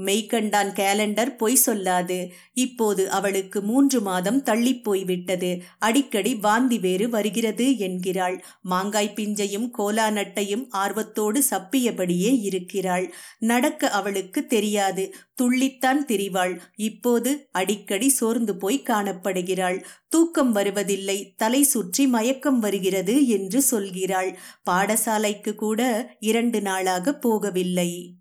[0.05, 2.31] மெய்கண்டான் கேலண்டர் பொய் சொல்லாது.
[2.53, 8.43] இப்போது அவளுக்கு மூன்று மாதம் தள்ளிப் போய்விட்டது அடிக்கடி வாந்தி வேறு வருகிறது என்கிறாள்.
[8.61, 13.13] மாங்காய் பிஞ்சையும் கோலா நட்டையும் ஆர்வத்தோடு சப்பியபடியே இருக்கிறாள்.
[13.39, 15.13] நடக்க அவளுக்கு தெரியாது.
[15.41, 16.59] துள்ளித்தான் திரிவாள்.
[16.75, 19.83] இப்போது அடிக்கடி சோர்ந்து போய் காணப்படுகிறாள்.
[20.09, 21.33] தூக்கம் வருவதில்லை.
[21.37, 24.35] தலை சுற்றி மயக்கம் வருகிறது என்று சொல்கிறாள்.
[24.71, 25.81] பாடசாலைக்கு கூட
[26.19, 28.20] இரண்டு நாளாக போகவில்லை.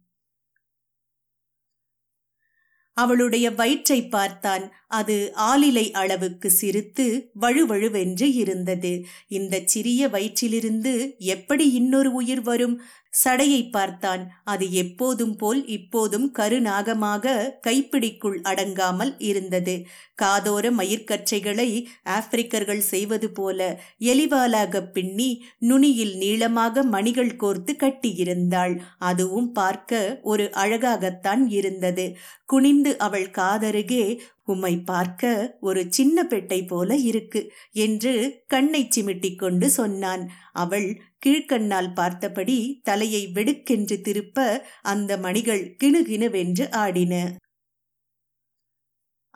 [3.02, 4.64] அவளுடைய வயிற்றை பார்த்தான்.
[4.88, 5.16] அது
[5.50, 7.06] ஆலிலை அளவுக்கு சிரித்து
[7.40, 8.92] வழுவழுவென்று இருந்தது.
[9.28, 10.94] இந்த சிறிய வயிற்றிலிருந்து
[11.32, 12.76] எப்படி இன்னொரு உயிர் வரும்?
[13.12, 14.22] சடையை பார்த்தான்.
[14.44, 17.34] அது எப்போதும் போல் இப்போதும் கருநாகமாக
[17.66, 19.74] கைப்பிடிக்குள் அடங்காமல் இருந்தது.
[20.22, 21.68] காதோர மயிர்கச்சைகளை
[22.08, 23.58] ஆப்பிரிக்கர்கள் செய்வது போல
[24.04, 28.74] எலிவாலாக பின்னி நுனியில் நீளமாக மணிகள் கோர்த்து கட்டியிருந்தாள்.
[28.98, 32.06] அதுவும் பார்க்க ஒரு அழகாகத்தான் இருந்தது.
[32.44, 34.04] குனிந்து அவள் காதருகே
[34.44, 40.30] உம்மை பார்க்க ஒரு சின்ன பெட்டை போல இருக்கு என்று கண்ணை சிமிட்டிக் கொண்டு சொன்னான்.
[40.52, 47.36] அவள் கீழ்கண்ணால் பார்த்தபடி தலையை வெடுக்கென்று திருப்ப அந்த மணிகள் கிணுகிணுவென்று ஆடின.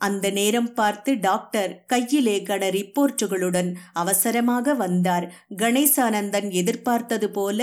[0.07, 5.27] அந்த நேரம் பார்த்து டாக்டர் கையிலே கன ரிப்போர்ட்டுகளுடன் அவசரமாக வந்தார்.
[5.57, 7.61] கணேசானந்தன் எதிர்பார்த்தது போல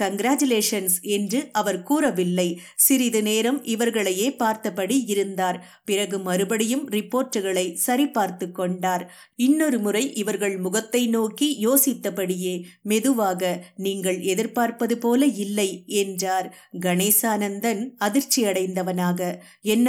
[0.00, 2.46] கங்க்ராச்சுலேஷன்ஸ் என்று அவர் கூறவில்லை.
[2.76, 5.58] சிறிது நேரம் இவர்களையே பார்த்தபடி இருந்தார்.
[5.84, 9.04] பிறகு மறுபடியும் ரிப்போர்ட்டுகளை சரிபார்த்து கொண்டார்.
[9.38, 13.42] இன்னொரு முறை இவர்கள் முகத்தை நோக்கி யோசித்தபடியே மெதுவாக
[13.76, 15.70] நீங்கள் எதிர்பார்ப்பது போல இல்லை
[16.02, 16.48] என்றார்.
[16.80, 19.20] கணேசானந்தன் அதிர்ச்சியடைந்தவனாக
[19.68, 19.88] என்ன?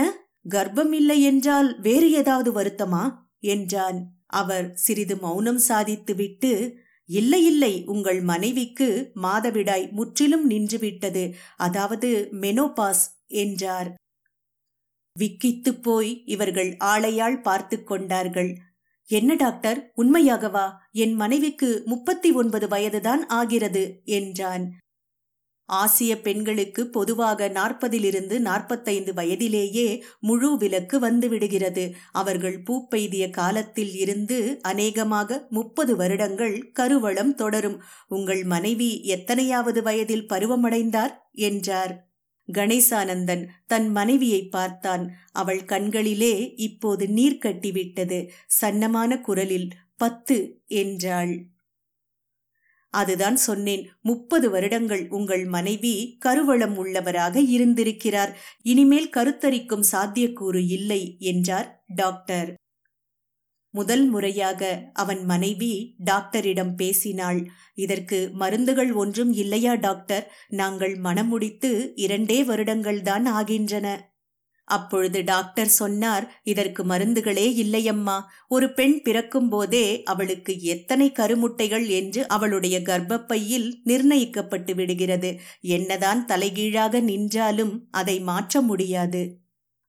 [0.50, 3.14] கர்ப்பம் இல்லை என்றால் வேறு ஏதாவது வருத்தமா?
[3.40, 4.14] என்றான்.
[4.26, 6.74] அவர் சிறிது மௌனம் சாதித்துவிட்டு
[7.06, 11.34] இல்லை இல்லை உங்கள் மனைவிக்கு மாதவிடாய் முற்றிலும் நின்றுவிட்டது.
[11.58, 13.94] அதாவது மெனோபாஸ் என்றார்.
[15.20, 18.58] விக்கித்துப் போய் இவர்கள் ஆளையாள் பார்த்து கொண்டார்கள்.
[19.10, 20.74] என்ன டாக்டர் உண்மையாகவா?
[20.92, 24.78] என் மனைவிக்கு முப்பத்தி ஒன்பது வயதுதான் ஆகிறது என்றான்.
[25.68, 31.92] ஆசிய பெண்களுக்கு பொதுவாக நாற்பதிலிருந்து நாற்பத்தைந்து வயதிலேயே முழு விலக்கு வந்துவிடுகிறது.
[32.12, 37.82] அவர்கள் பூப்பெய்திய காலத்தில் இருந்து அநேகமாக முப்பது வருடங்கள் கருவளம் தொடரும்.
[38.08, 41.14] உங்கள் மனைவி எத்தனையாவது வயதில் பருவமடைந்தார்?
[41.32, 42.08] என்றார்.
[42.54, 45.12] கணேசானந்தன் தன் மனைவியை பார்த்தான்.
[45.32, 48.30] அவள் கண்களிலே இப்போது நீர் கட்டிவிட்டது.
[48.62, 51.46] சன்னமான குரலில் பத்து என்றாள்.
[53.02, 58.32] அதுதான் சொன்னேன் முப்பது வருடங்கள் உங்கள் மனைவி கருவளம் உள்ளவராக இருந்திருக்கிறார்.
[58.64, 62.50] இனிமேல் கருத்தரிக்கும் சாத்தியக்கூறு இல்லை என்றார் டாக்டர்.
[63.74, 64.62] முதல் முறையாக
[64.94, 65.72] அவன் மனைவி
[66.04, 67.40] டாக்டரிடம் பேசினாள்.
[67.76, 70.26] இதற்கு மருந்துகள் ஒன்றும் இல்லையா டாக்டர்?
[70.62, 73.88] நாங்கள் மனமுடித்து இரண்டே வருடங்கள்தான் ஆகின்றன.
[74.68, 78.18] அப்பொழுது டாக்டர் சொன்னார் இதற்கு மருந்துகளே இல்லையம்மா.
[78.48, 85.32] ஒரு பெண் பிறக்கும் போதே அவளுக்கு எத்தனை கருமுட்டைகள் என்று அவளுடைய கர்ப்பப்பையில் நிர்ணயிக்கப்பட்டு விடுகிறது.
[85.62, 89.24] என்னதான் தலைகீழாக நின்றாலும் அதை மாற்ற முடியாது.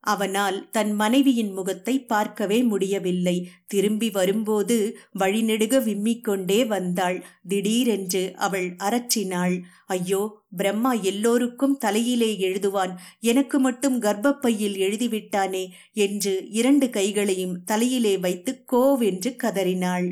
[0.05, 3.35] அவனால் தன் மனைவியின் முகத்தை பார்க்கவே முடியவில்லை.
[3.67, 4.77] திரும்பி வரும்போது
[5.19, 7.25] வழிநெடுக விம்மிக்கொண்டே வந்தாள்.
[7.49, 9.57] திடீரென்று அவள் அரற்றினாள்
[9.87, 10.23] ஐயோ
[10.57, 12.95] பிரம்மா எல்லோருக்கும் தலையிலே எழுதுவான்.
[13.21, 20.09] எனக்கு மட்டும் கர்ப்பப்பையில் எழுதிவிட்டானே என்று இரண்டு கைகளையும் தலையிலே வைத்து கோவென்று கதறினாள்.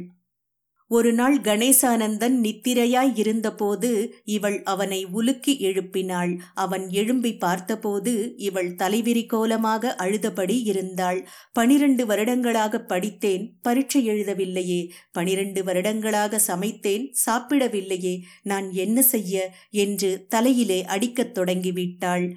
[0.89, 6.41] ஒரு நாள் கணேசானந்தன் நித்திரையாய் இருந்தபோது இவள் அவனை உலுக்கி எழுப்பினாள்.
[6.55, 11.29] அவன் எழும்பி பார்த்தபோது இவள் தலைவிரி கோலமாக அழுதபடி இருந்தாள்.
[11.53, 14.91] பனிரெண்டு வருடங்களாக படித்தேன் பரீட்சை எழுதவில்லையே.
[15.13, 18.19] பனிரெண்டு வருடங்களாக சமைத்தேன் சாப்பிடவில்லையே.
[18.43, 19.55] நான் என்ன செய்ய?
[19.71, 22.33] என்று தலையிலே அடிக்கத் தொடங்கிவிட்டாள்.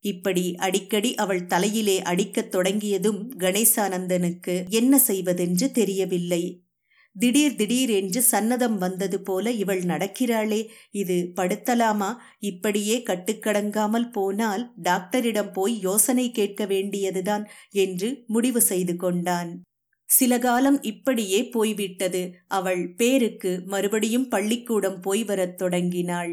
[0.00, 6.62] இப்படி அடிக்கடி அவள் தலையிலே அடிக்கத் தொடங்கியதும் கணேசானந்தனுக்கு என்ன செய்வதென்று தெரியவில்லை.
[7.16, 12.10] திடீர் திடீர் என்று சன்னதம் வந்தது போல இவள் நடக்கிறாளே இது படுத்தலாமா?
[12.38, 17.44] இப்படியே கட்டுக்கடங்காமல் போனால் டாக்டரிடம் போய் யோசனை கேட்க வேண்டியதுதான்
[17.76, 19.50] என்று முடிவு செய்து கொண்டான்.
[20.08, 22.22] சில காலம் இப்படியே போய்விட்டது.
[22.48, 26.32] அவள் பேருக்கு மறுபடியும் பள்ளிக்கூடம் போய் வரத் தொடங்கினாள்.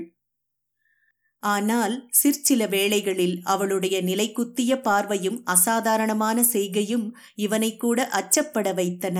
[1.44, 9.20] ஆனால் சிற்சில வேளைகளில் அவளுடைய நிலைக்குத்திய பார்வையும் அசாதாரணமான செய்கையும் இவனை கூட அச்சப்பட வைத்தன.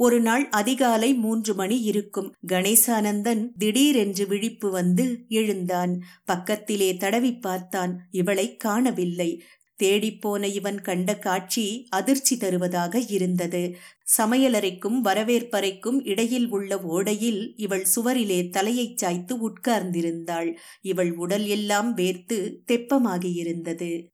[0.00, 2.34] ஒரு நாள் அதிகாலை மூன்று மணி இருக்கும்.
[2.48, 6.00] கணேசானந்தன் திடீரென்று விழிப்பு வந்து எழுந்தான்.
[6.24, 8.08] பக்கத்திலே தடவி பார்த்தான்.
[8.10, 9.42] இவளை காணவில்லை.
[9.82, 13.76] தேடிப்போன இவன் கண்ட காட்சி அதிர்ச்சி தருவதாக இருந்தது.
[14.18, 20.56] சமையலறைக்கும் வரவேற்பறைக்கும் இடையில் உள்ள ஓடையில் இவள் சுவரிலே தலையைச் சாய்த்து உட்கார்ந்திருந்தாள்.
[20.82, 24.06] இவள் உடல் எல்லாம் வேர்த்து தெப்பமாகியிருந்தது.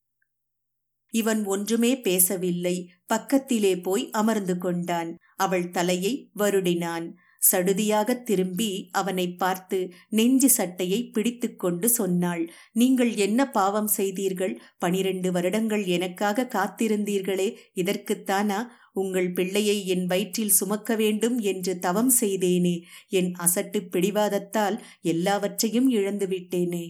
[1.14, 2.76] இவன் ஒன்றுமே பேசவில்லை.
[3.06, 5.10] பக்கத்திலே போய் அமர்ந்து கொண்டான்.
[5.36, 7.06] அவள் தலையை வருடினான்.
[7.52, 14.54] சடுதியாக திரும்பி அவனை பார்த்து நெஞ்சு சட்டையை பிடித்துக்கொண்டு சொன்னாள் நீங்கள் என்ன பாவம் செய்தீர்கள்?
[14.78, 18.60] பனிரெண்டு வருடங்கள் எனக்காக காத்திருந்தீர்களே இதற்குத்தானா?
[18.92, 22.76] உங்கள் பிள்ளையை என் வயிற்றில் சுமக்க வேண்டும் என்று தவம் செய்தேனே.
[23.08, 26.84] என் அசட்டு பிடிவாதத்தால் எல்லாவற்றையும் இழந்துவிட்டேனே.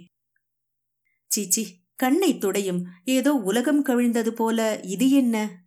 [1.30, 1.64] சீச்சி
[1.96, 2.82] கண்ணை துடையும்.
[3.04, 5.62] ஏதோ உலகம் கவிழ்ந்தது போல இது என்ன?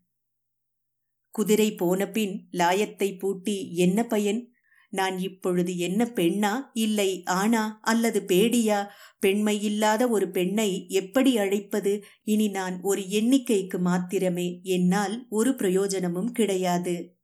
[1.29, 4.51] குதிரை போன பின் லாயத்தை பூட்டி என்ன பயன்?
[4.89, 6.61] நான் இப்பொழுது என்ன பெண்ணா?
[6.73, 8.87] இல்லை ஆனா அல்லது பேடியா?
[9.19, 12.03] பெண்மை இல்லாத ஒரு பெண்ணை எப்படி அழைப்பது?
[12.23, 14.59] இனி நான் ஒரு எண்ணிக்கைக்கு மாத்திரமே.
[14.63, 17.16] என்னால் ஒரு பிரயோஜனமும் கிடையாது.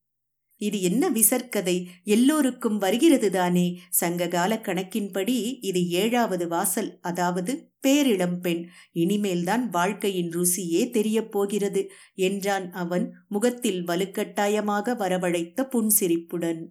[0.63, 1.75] இது என்ன விசற்கதை?
[2.07, 3.65] எல்லோருக்கும் வருகிறது தானே.
[3.91, 8.61] சங்ககால கணக்கின்படி இது ஏழாவது வாசல் அதாவது பேரிளம் பெண்.
[8.95, 11.81] இனிமேல்தான் வாழ்க்கையின் ருசியே தெரியப் போகிறது
[12.21, 16.61] என்றான் அவன் முகத்தில் வலுக்கட்டாயமாக வரவழைத்த புன்சிரிப்புடன்.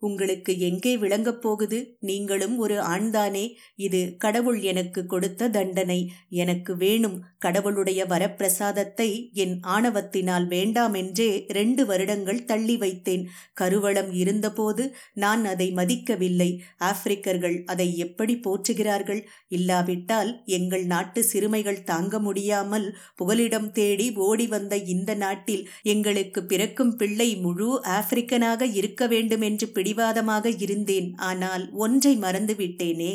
[0.00, 1.78] உங்களுக்கு எங்கே விளங்கப் போகுது?
[2.00, 3.44] நீங்களும் ஒரு ஆண்தானே?
[3.76, 5.98] இது கடவுள் எனக்கு கொடுத்த தண்டனை.
[6.28, 13.24] எனக்கு வேணும் கடவுளுடைய வரப்பிரசாதத்தை என் ஆணவத்தினால் வேண்டாமென்றே ரெண்டு வருடங்கள் தள்ளி வைத்தேன்.
[13.52, 16.50] கருவளம் இருந்தபோது நான் அதை மதிக்கவில்லை.
[16.78, 19.22] ஆப்பிரிக்கர்கள் அதை எப்படி போற்றுகிறார்கள்?
[19.48, 22.86] இல்லாவிட்டால் எங்கள் நாட்டு சிறுமைகள் தாங்க முடியாமல்
[23.16, 30.48] புகலிடம் தேடி ஓடி வந்த இந்த நாட்டில் எங்களுக்கு பிறக்கும் பிள்ளை முழு ஆப்பிரிக்கனாக இருக்க வேண்டும் என்று பிடிவாதமாக
[30.48, 31.14] இருந்தேன்.
[31.14, 33.14] ஆனால் ஒன்றை மறந்துவிட்டேனே.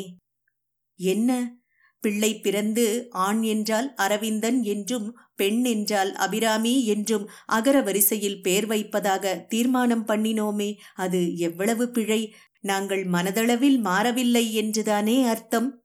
[0.96, 1.56] என்ன?
[2.00, 10.06] பிள்ளை பிறந்து ஆண் என்றால் அரவிந்தன் என்றும் பெண் என்றால் அபிராமி என்றும் அகர வரிசையில் பேர் வைப்பதாக தீர்மானம்
[10.06, 10.76] பண்ணினோமே.
[10.94, 12.34] அது எவ்வளவு பிழை?
[12.60, 15.82] நாங்கள் மனதளவில் மாறவில்லை என்றுதானே அர்த்தம்?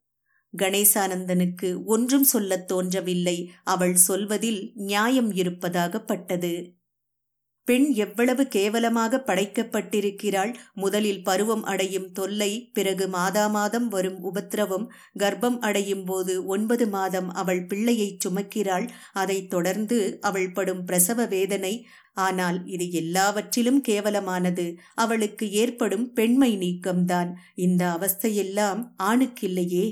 [0.58, 3.52] கணேசானந்தனுக்கு ஒன்றும் சொல்லத் தோன்றவில்லை.
[3.64, 6.81] அவள் சொல்வதில் நியாயம் இருப்பதாகப்பட்டது.
[7.66, 10.54] பெண் எவ்வளவு கேவலமாக படைக்கப்பட்டிருக்கிறாள்.
[10.74, 17.66] முதலில் பருவம் அடையும் தொல்லை பிறகு மாதா மாதம் வரும் உபத்திரவம் கர்ப்பம் அடையும் போது ஒன்பது மாதம் அவள்
[17.66, 18.90] பிள்ளையைச் சுமக்கிறாள்.
[19.14, 21.88] அதைத் தொடர்ந்து அவள் படும் பிரசவ வேதனை.
[22.14, 24.76] ஆனால் இது எல்லாவற்றிலும் கேவலமானது.
[24.96, 27.30] அவளுக்கு ஏற்படும் பெண்மை நீக்கம்தான்.
[27.56, 29.86] இந்த அவஸ்தையெல்லாம் ஆணுக்கில்லையே.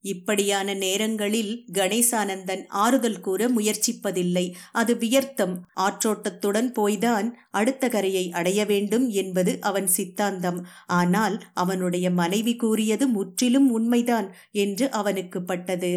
[0.00, 4.54] இப்படியான நேரங்களில் கணேசானந்தன் ஆறுதல் கூற முயற்சிப்பதில்லை.
[4.72, 5.64] அது வியர்த்தம்.
[5.80, 10.66] ஆற்றோட்டத்துடன் போய்தான் அடுத்த கரையை அடைய வேண்டும் என்பது அவன் சித்தாந்தம்.
[10.86, 15.92] ஆனால் அவனுடைய மனைவி கூறியது முற்றிலும் உண்மைதான் என்று அவனுக்கு பட்டது.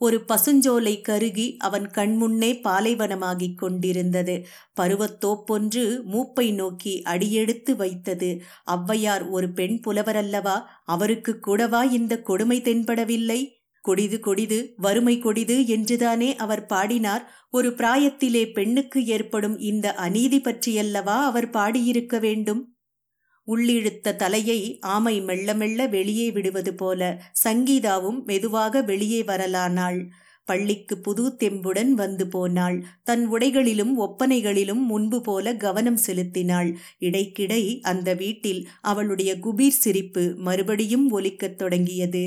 [0.00, 4.46] ஒரு பசுஞ்சோலை கருகி அவன் கண்முன்னே பாலைவனமாகிக் கொண்டிருந்தது.
[4.80, 8.40] பருவத்தோப்பொன்று மூப்பை நோக்கி அடியெடுத்து வைத்தது.
[8.70, 10.62] ஔவையார் ஒரு பெண் புலவரல்லவா?
[10.84, 13.56] அவருக்கு கூடவா இந்த கொடுமை தென்படவில்லை?
[13.80, 17.32] கொடிது கொடிது வறுமை கொடிது என்றுதானே அவர் பாடினார்.
[17.50, 22.77] ஒரு பிராயத்திலே பெண்ணுக்கு ஏற்படும் இந்த அநீதி பற்றியல்லவா அவர் பாடியிருக்க வேண்டும்?
[23.48, 30.00] உள்ளிழுத்த தலையை ஆமை மெல்ல மெல்ல வெளியே விடுவது போல சங்கீதாவும் மெதுவாக வெளியே வரலானாள்.
[30.44, 32.84] பள்ளிக்கு புது தெம்புடன் வந்து போனாள்.
[33.04, 36.70] தன் உடைகளிலும் ஒப்பனைகளிலும் முன்பு போல கவனம் செலுத்தினாள்.
[37.00, 42.24] இடைக்கிடை அந்த வீட்டில் அவளுடைய குபீர் சிரிப்பு மறுபடியும் ஒலிக்கத் தொடங்கியது.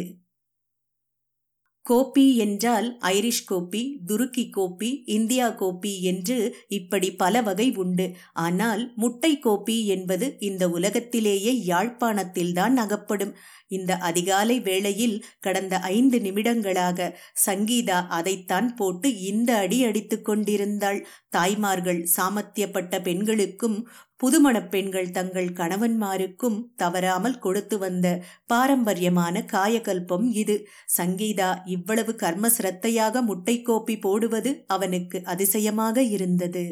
[1.90, 8.06] கோப்பி என்றால் ஐரிஷ் கோப்பி துருக்கி கோப்பி இந்தியா கோப்பி என்று இப்படி பல வகை உண்டு.
[8.34, 13.34] ஆனால் முட்டை கோப்பி என்பது இந்த உலகத்திலேயே யாழ்ப்பாணத்தில்தான் அகப்படும்.
[13.72, 17.10] இந்த அதிகாலை வேளையில் கடந்த ஐந்து நிமிடங்களாக
[17.46, 21.00] சங்கீதா அதைத்தான் போட்டு இந்த அடி அடித்துக் கொண்டிருந்தாள்.
[21.30, 23.78] தாய்மார்கள் சாமர்த்தியப்பட்ட பெண்களுக்கும்
[24.24, 28.08] புதுமணப் பெண்கள் தங்கள் கணவன்மாருக்கும் தவறாமல் கொடுத்து வந்த
[28.46, 30.56] பாரம்பரியமான காயகல்பம் இது.
[30.98, 36.66] சங்கீதா இவ்வளவு கர்ம சிரத்தையாக முட்டைக்கோப்பி போடுவது அவனுக்கு அதிசயமாக இருந்தது.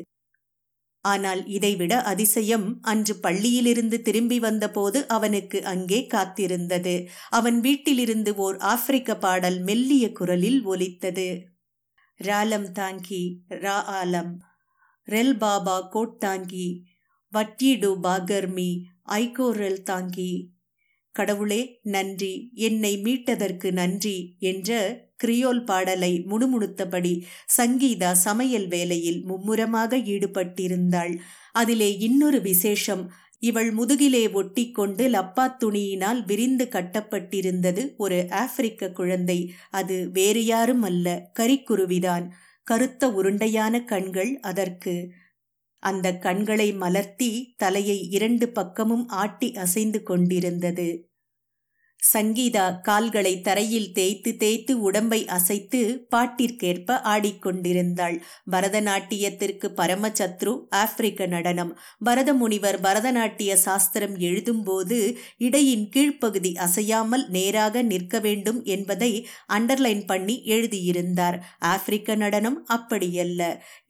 [1.01, 7.07] ஆனால் இதைவிட அதிசயம் அன்று பள்ளியிலிருந்து திரும்பி வந்தபோது அவனுக்கு அங்கே காத்திருந்தது.
[7.29, 11.45] அவன் வீட்டிலிருந்து ஓர் ஆப்பிரிக்க பாடல் மெல்லிய குரலில் ஒலித்தது.
[12.15, 14.39] ராலம் தாங்கி ரா ஆலம்.
[15.05, 16.83] ரெல் பாபா கோட் தாங்கி.
[17.33, 20.51] வட்டிடு பாகர்மி ஐகோரல் தாங்கி.
[21.11, 22.51] கடவுளே நன்றி.
[22.53, 24.71] என்னை மீட்டதற்கு நன்றி என்ற
[25.23, 27.23] கிரியோல் பாடலை முணுமுணுத்தபடி
[27.57, 31.19] சங்கீதா சமையல் வேலையில் மும்முரமாக ஈடுபட்டிருந்தாள்.
[31.51, 39.53] அதிலே இன்னொரு விசேஷம் இவள் முதுகிலே ஒட்டிக்கொண்டு லப்பா துணியினால் விரிந்து கட்டப்பட்டிருந்தது ஒரு ஆப்பிரிக்க குழந்தை.
[39.69, 42.29] அது வேறு யாரும் அல்ல கரிக்குருவிதான்.
[42.63, 45.09] கருத்த உருண்டையான கண்கள் அதற்கு.
[45.83, 51.08] அந்த கண்களை மலர்த்தி தலையை இரண்டு பக்கமும் ஆட்டி அசைந்து கொண்டிருந்தது.
[51.99, 55.79] சங்கீதா கால்களை தரையில் தேய்த்து தேய்த்து உடம்பை அசைத்து
[56.15, 58.15] பாட்டிற்கேற்ப ஆடிக்கொண்டிருந்தாள்.
[58.51, 61.71] பரதநாட்டியத்திற்கு பரமசத்ரு ஆப்பிரிக்க நடனம்.
[62.05, 64.99] பரதமுனிவர் பரதநாட்டிய சாஸ்திரம் எழுதும்போது
[65.37, 69.11] இடையின் கீழ்ப்பகுதி அசையாமல் நேராக நிற்க வேண்டும் என்பதை
[69.53, 71.39] அண்டர்லைன் பண்ணி எழுதியிருந்தார்.
[71.65, 73.41] ஆப்பிரிக்க நடனம் அப்படியல்ல.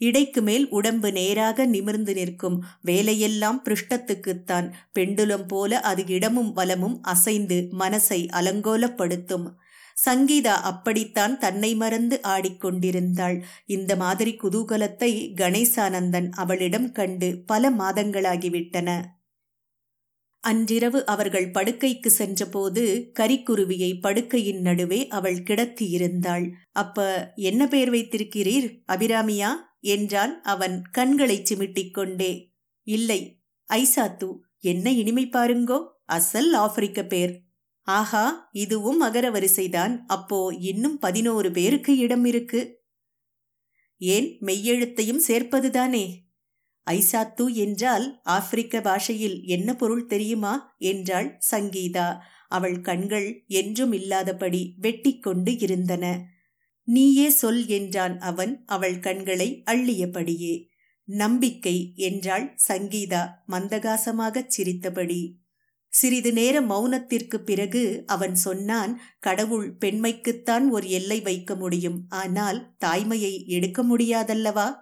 [0.02, 2.60] இடைக்கு மேல் உடம்பு நேராக நிமிர்ந்து நிற்கும்.
[2.82, 4.67] வேலையெல்லாம் பிருஷ்டத்துக்குத்தான்
[5.00, 9.48] பெண்டுலம் போல அது இடமும் வலமும் அசைந்து மன மனசை அலங்கோலப்படுத்தும்.
[10.06, 13.38] சங்கீதா அப்படித்தான் தன்னை மறந்து ஆடிக்கொண்டிருந்தாள்.
[13.66, 18.90] இந்த மாதிரி குதூகலத்தை கணேசானந்தன் அவளிடம் கண்டு பல மாதங்களாகிவிட்டன.
[20.44, 26.46] அன்றிரவு அவர்கள் படுக்கைக்கு சென்றபோது கரிக்குருவியை படுக்கையின் நடுவே அவள் கிடத்தியிருந்தாள்.
[26.72, 29.52] அப்ப என்ன பெயர் வைத்திருக்கிறீர் அபிராமியா?
[29.80, 32.32] என்றான் அவன் கண்களை சிமிட்டிக்கொண்டே
[32.88, 34.30] இல்லை ஐசாத்து.
[34.62, 37.34] என்ன இனிமை பாருங்கோ அசல் ஆப்பிரிக்க பேர்
[37.89, 39.99] ஆஹா இதுவும் மகர வரிசைதான்.
[40.08, 42.82] அப்போ இன்னும் பதினோரு பேருக்கு இடம் இருக்கு.
[43.97, 46.15] ஏன் மெய்யெழுத்தையும் சேர்ப்பதுதானே?
[46.91, 50.75] ஐசாத்து என்றால் ஆப்பிரிக்க பாஷையில் என்ன பொருள் தெரியுமா?
[50.78, 52.17] என்றாள் சங்கீதா.
[52.47, 56.25] அவள் கண்கள் என்றும் இல்லாதபடி வெட்டிக்கொண்டு இருந்தன.
[56.84, 60.67] நீயே சொல் என்றான் அவன் அவள் கண்களை அள்ளியபடியே.
[61.04, 65.38] நம்பிக்கை என்றாள் சங்கீதா மந்தகாசமாகச் சிரித்தபடி.
[65.90, 72.06] சிறிது நேர மௌனத்திற்கு பிறகு அவன் சொன்னான் கடவுள் பெண்மைக்குத்தான் ஒரு எல்லை வைக்க முடியும்.
[72.10, 74.75] ஆனால் தாய்மையை எடுக்க முடியாதல்லவா?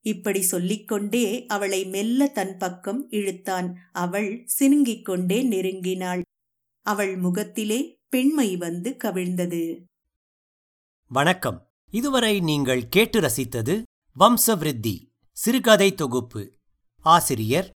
[0.00, 3.74] இப்படி சொல்லிக்கொண்டே அவளை மெல்ல தன் பக்கம் இழுத்தான்.
[3.92, 6.22] அவள் சினுங்கிக் கொண்டே நெருங்கினாள்.
[6.80, 9.80] அவள் முகத்திலே பெண்மை வந்து கவிழ்ந்தது.
[11.08, 11.70] வணக்கம்.
[11.90, 13.82] இதுவரை நீங்கள் கேட்டு ரசித்தது
[14.18, 16.52] வம்சவிருத்தி சிறுகதை தொகுப்பு.
[16.96, 17.73] ஆசிரியர்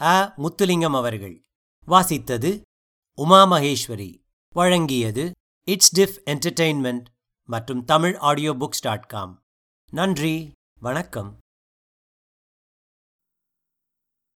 [0.00, 1.42] அ முத்துலிங்கம் அவர்கள்.
[1.86, 2.60] வாசித்தது
[3.14, 4.22] உமா மகேஸ்வரி.
[4.54, 5.30] வழங்கியது
[5.64, 7.04] இட்ஸ் டிஃப் என்டர்டெயின்மெண்ட்
[7.44, 9.42] மற்றும் Tamil audio books dot com.
[9.90, 10.52] நன்றி.
[10.80, 11.38] வணக்கம்.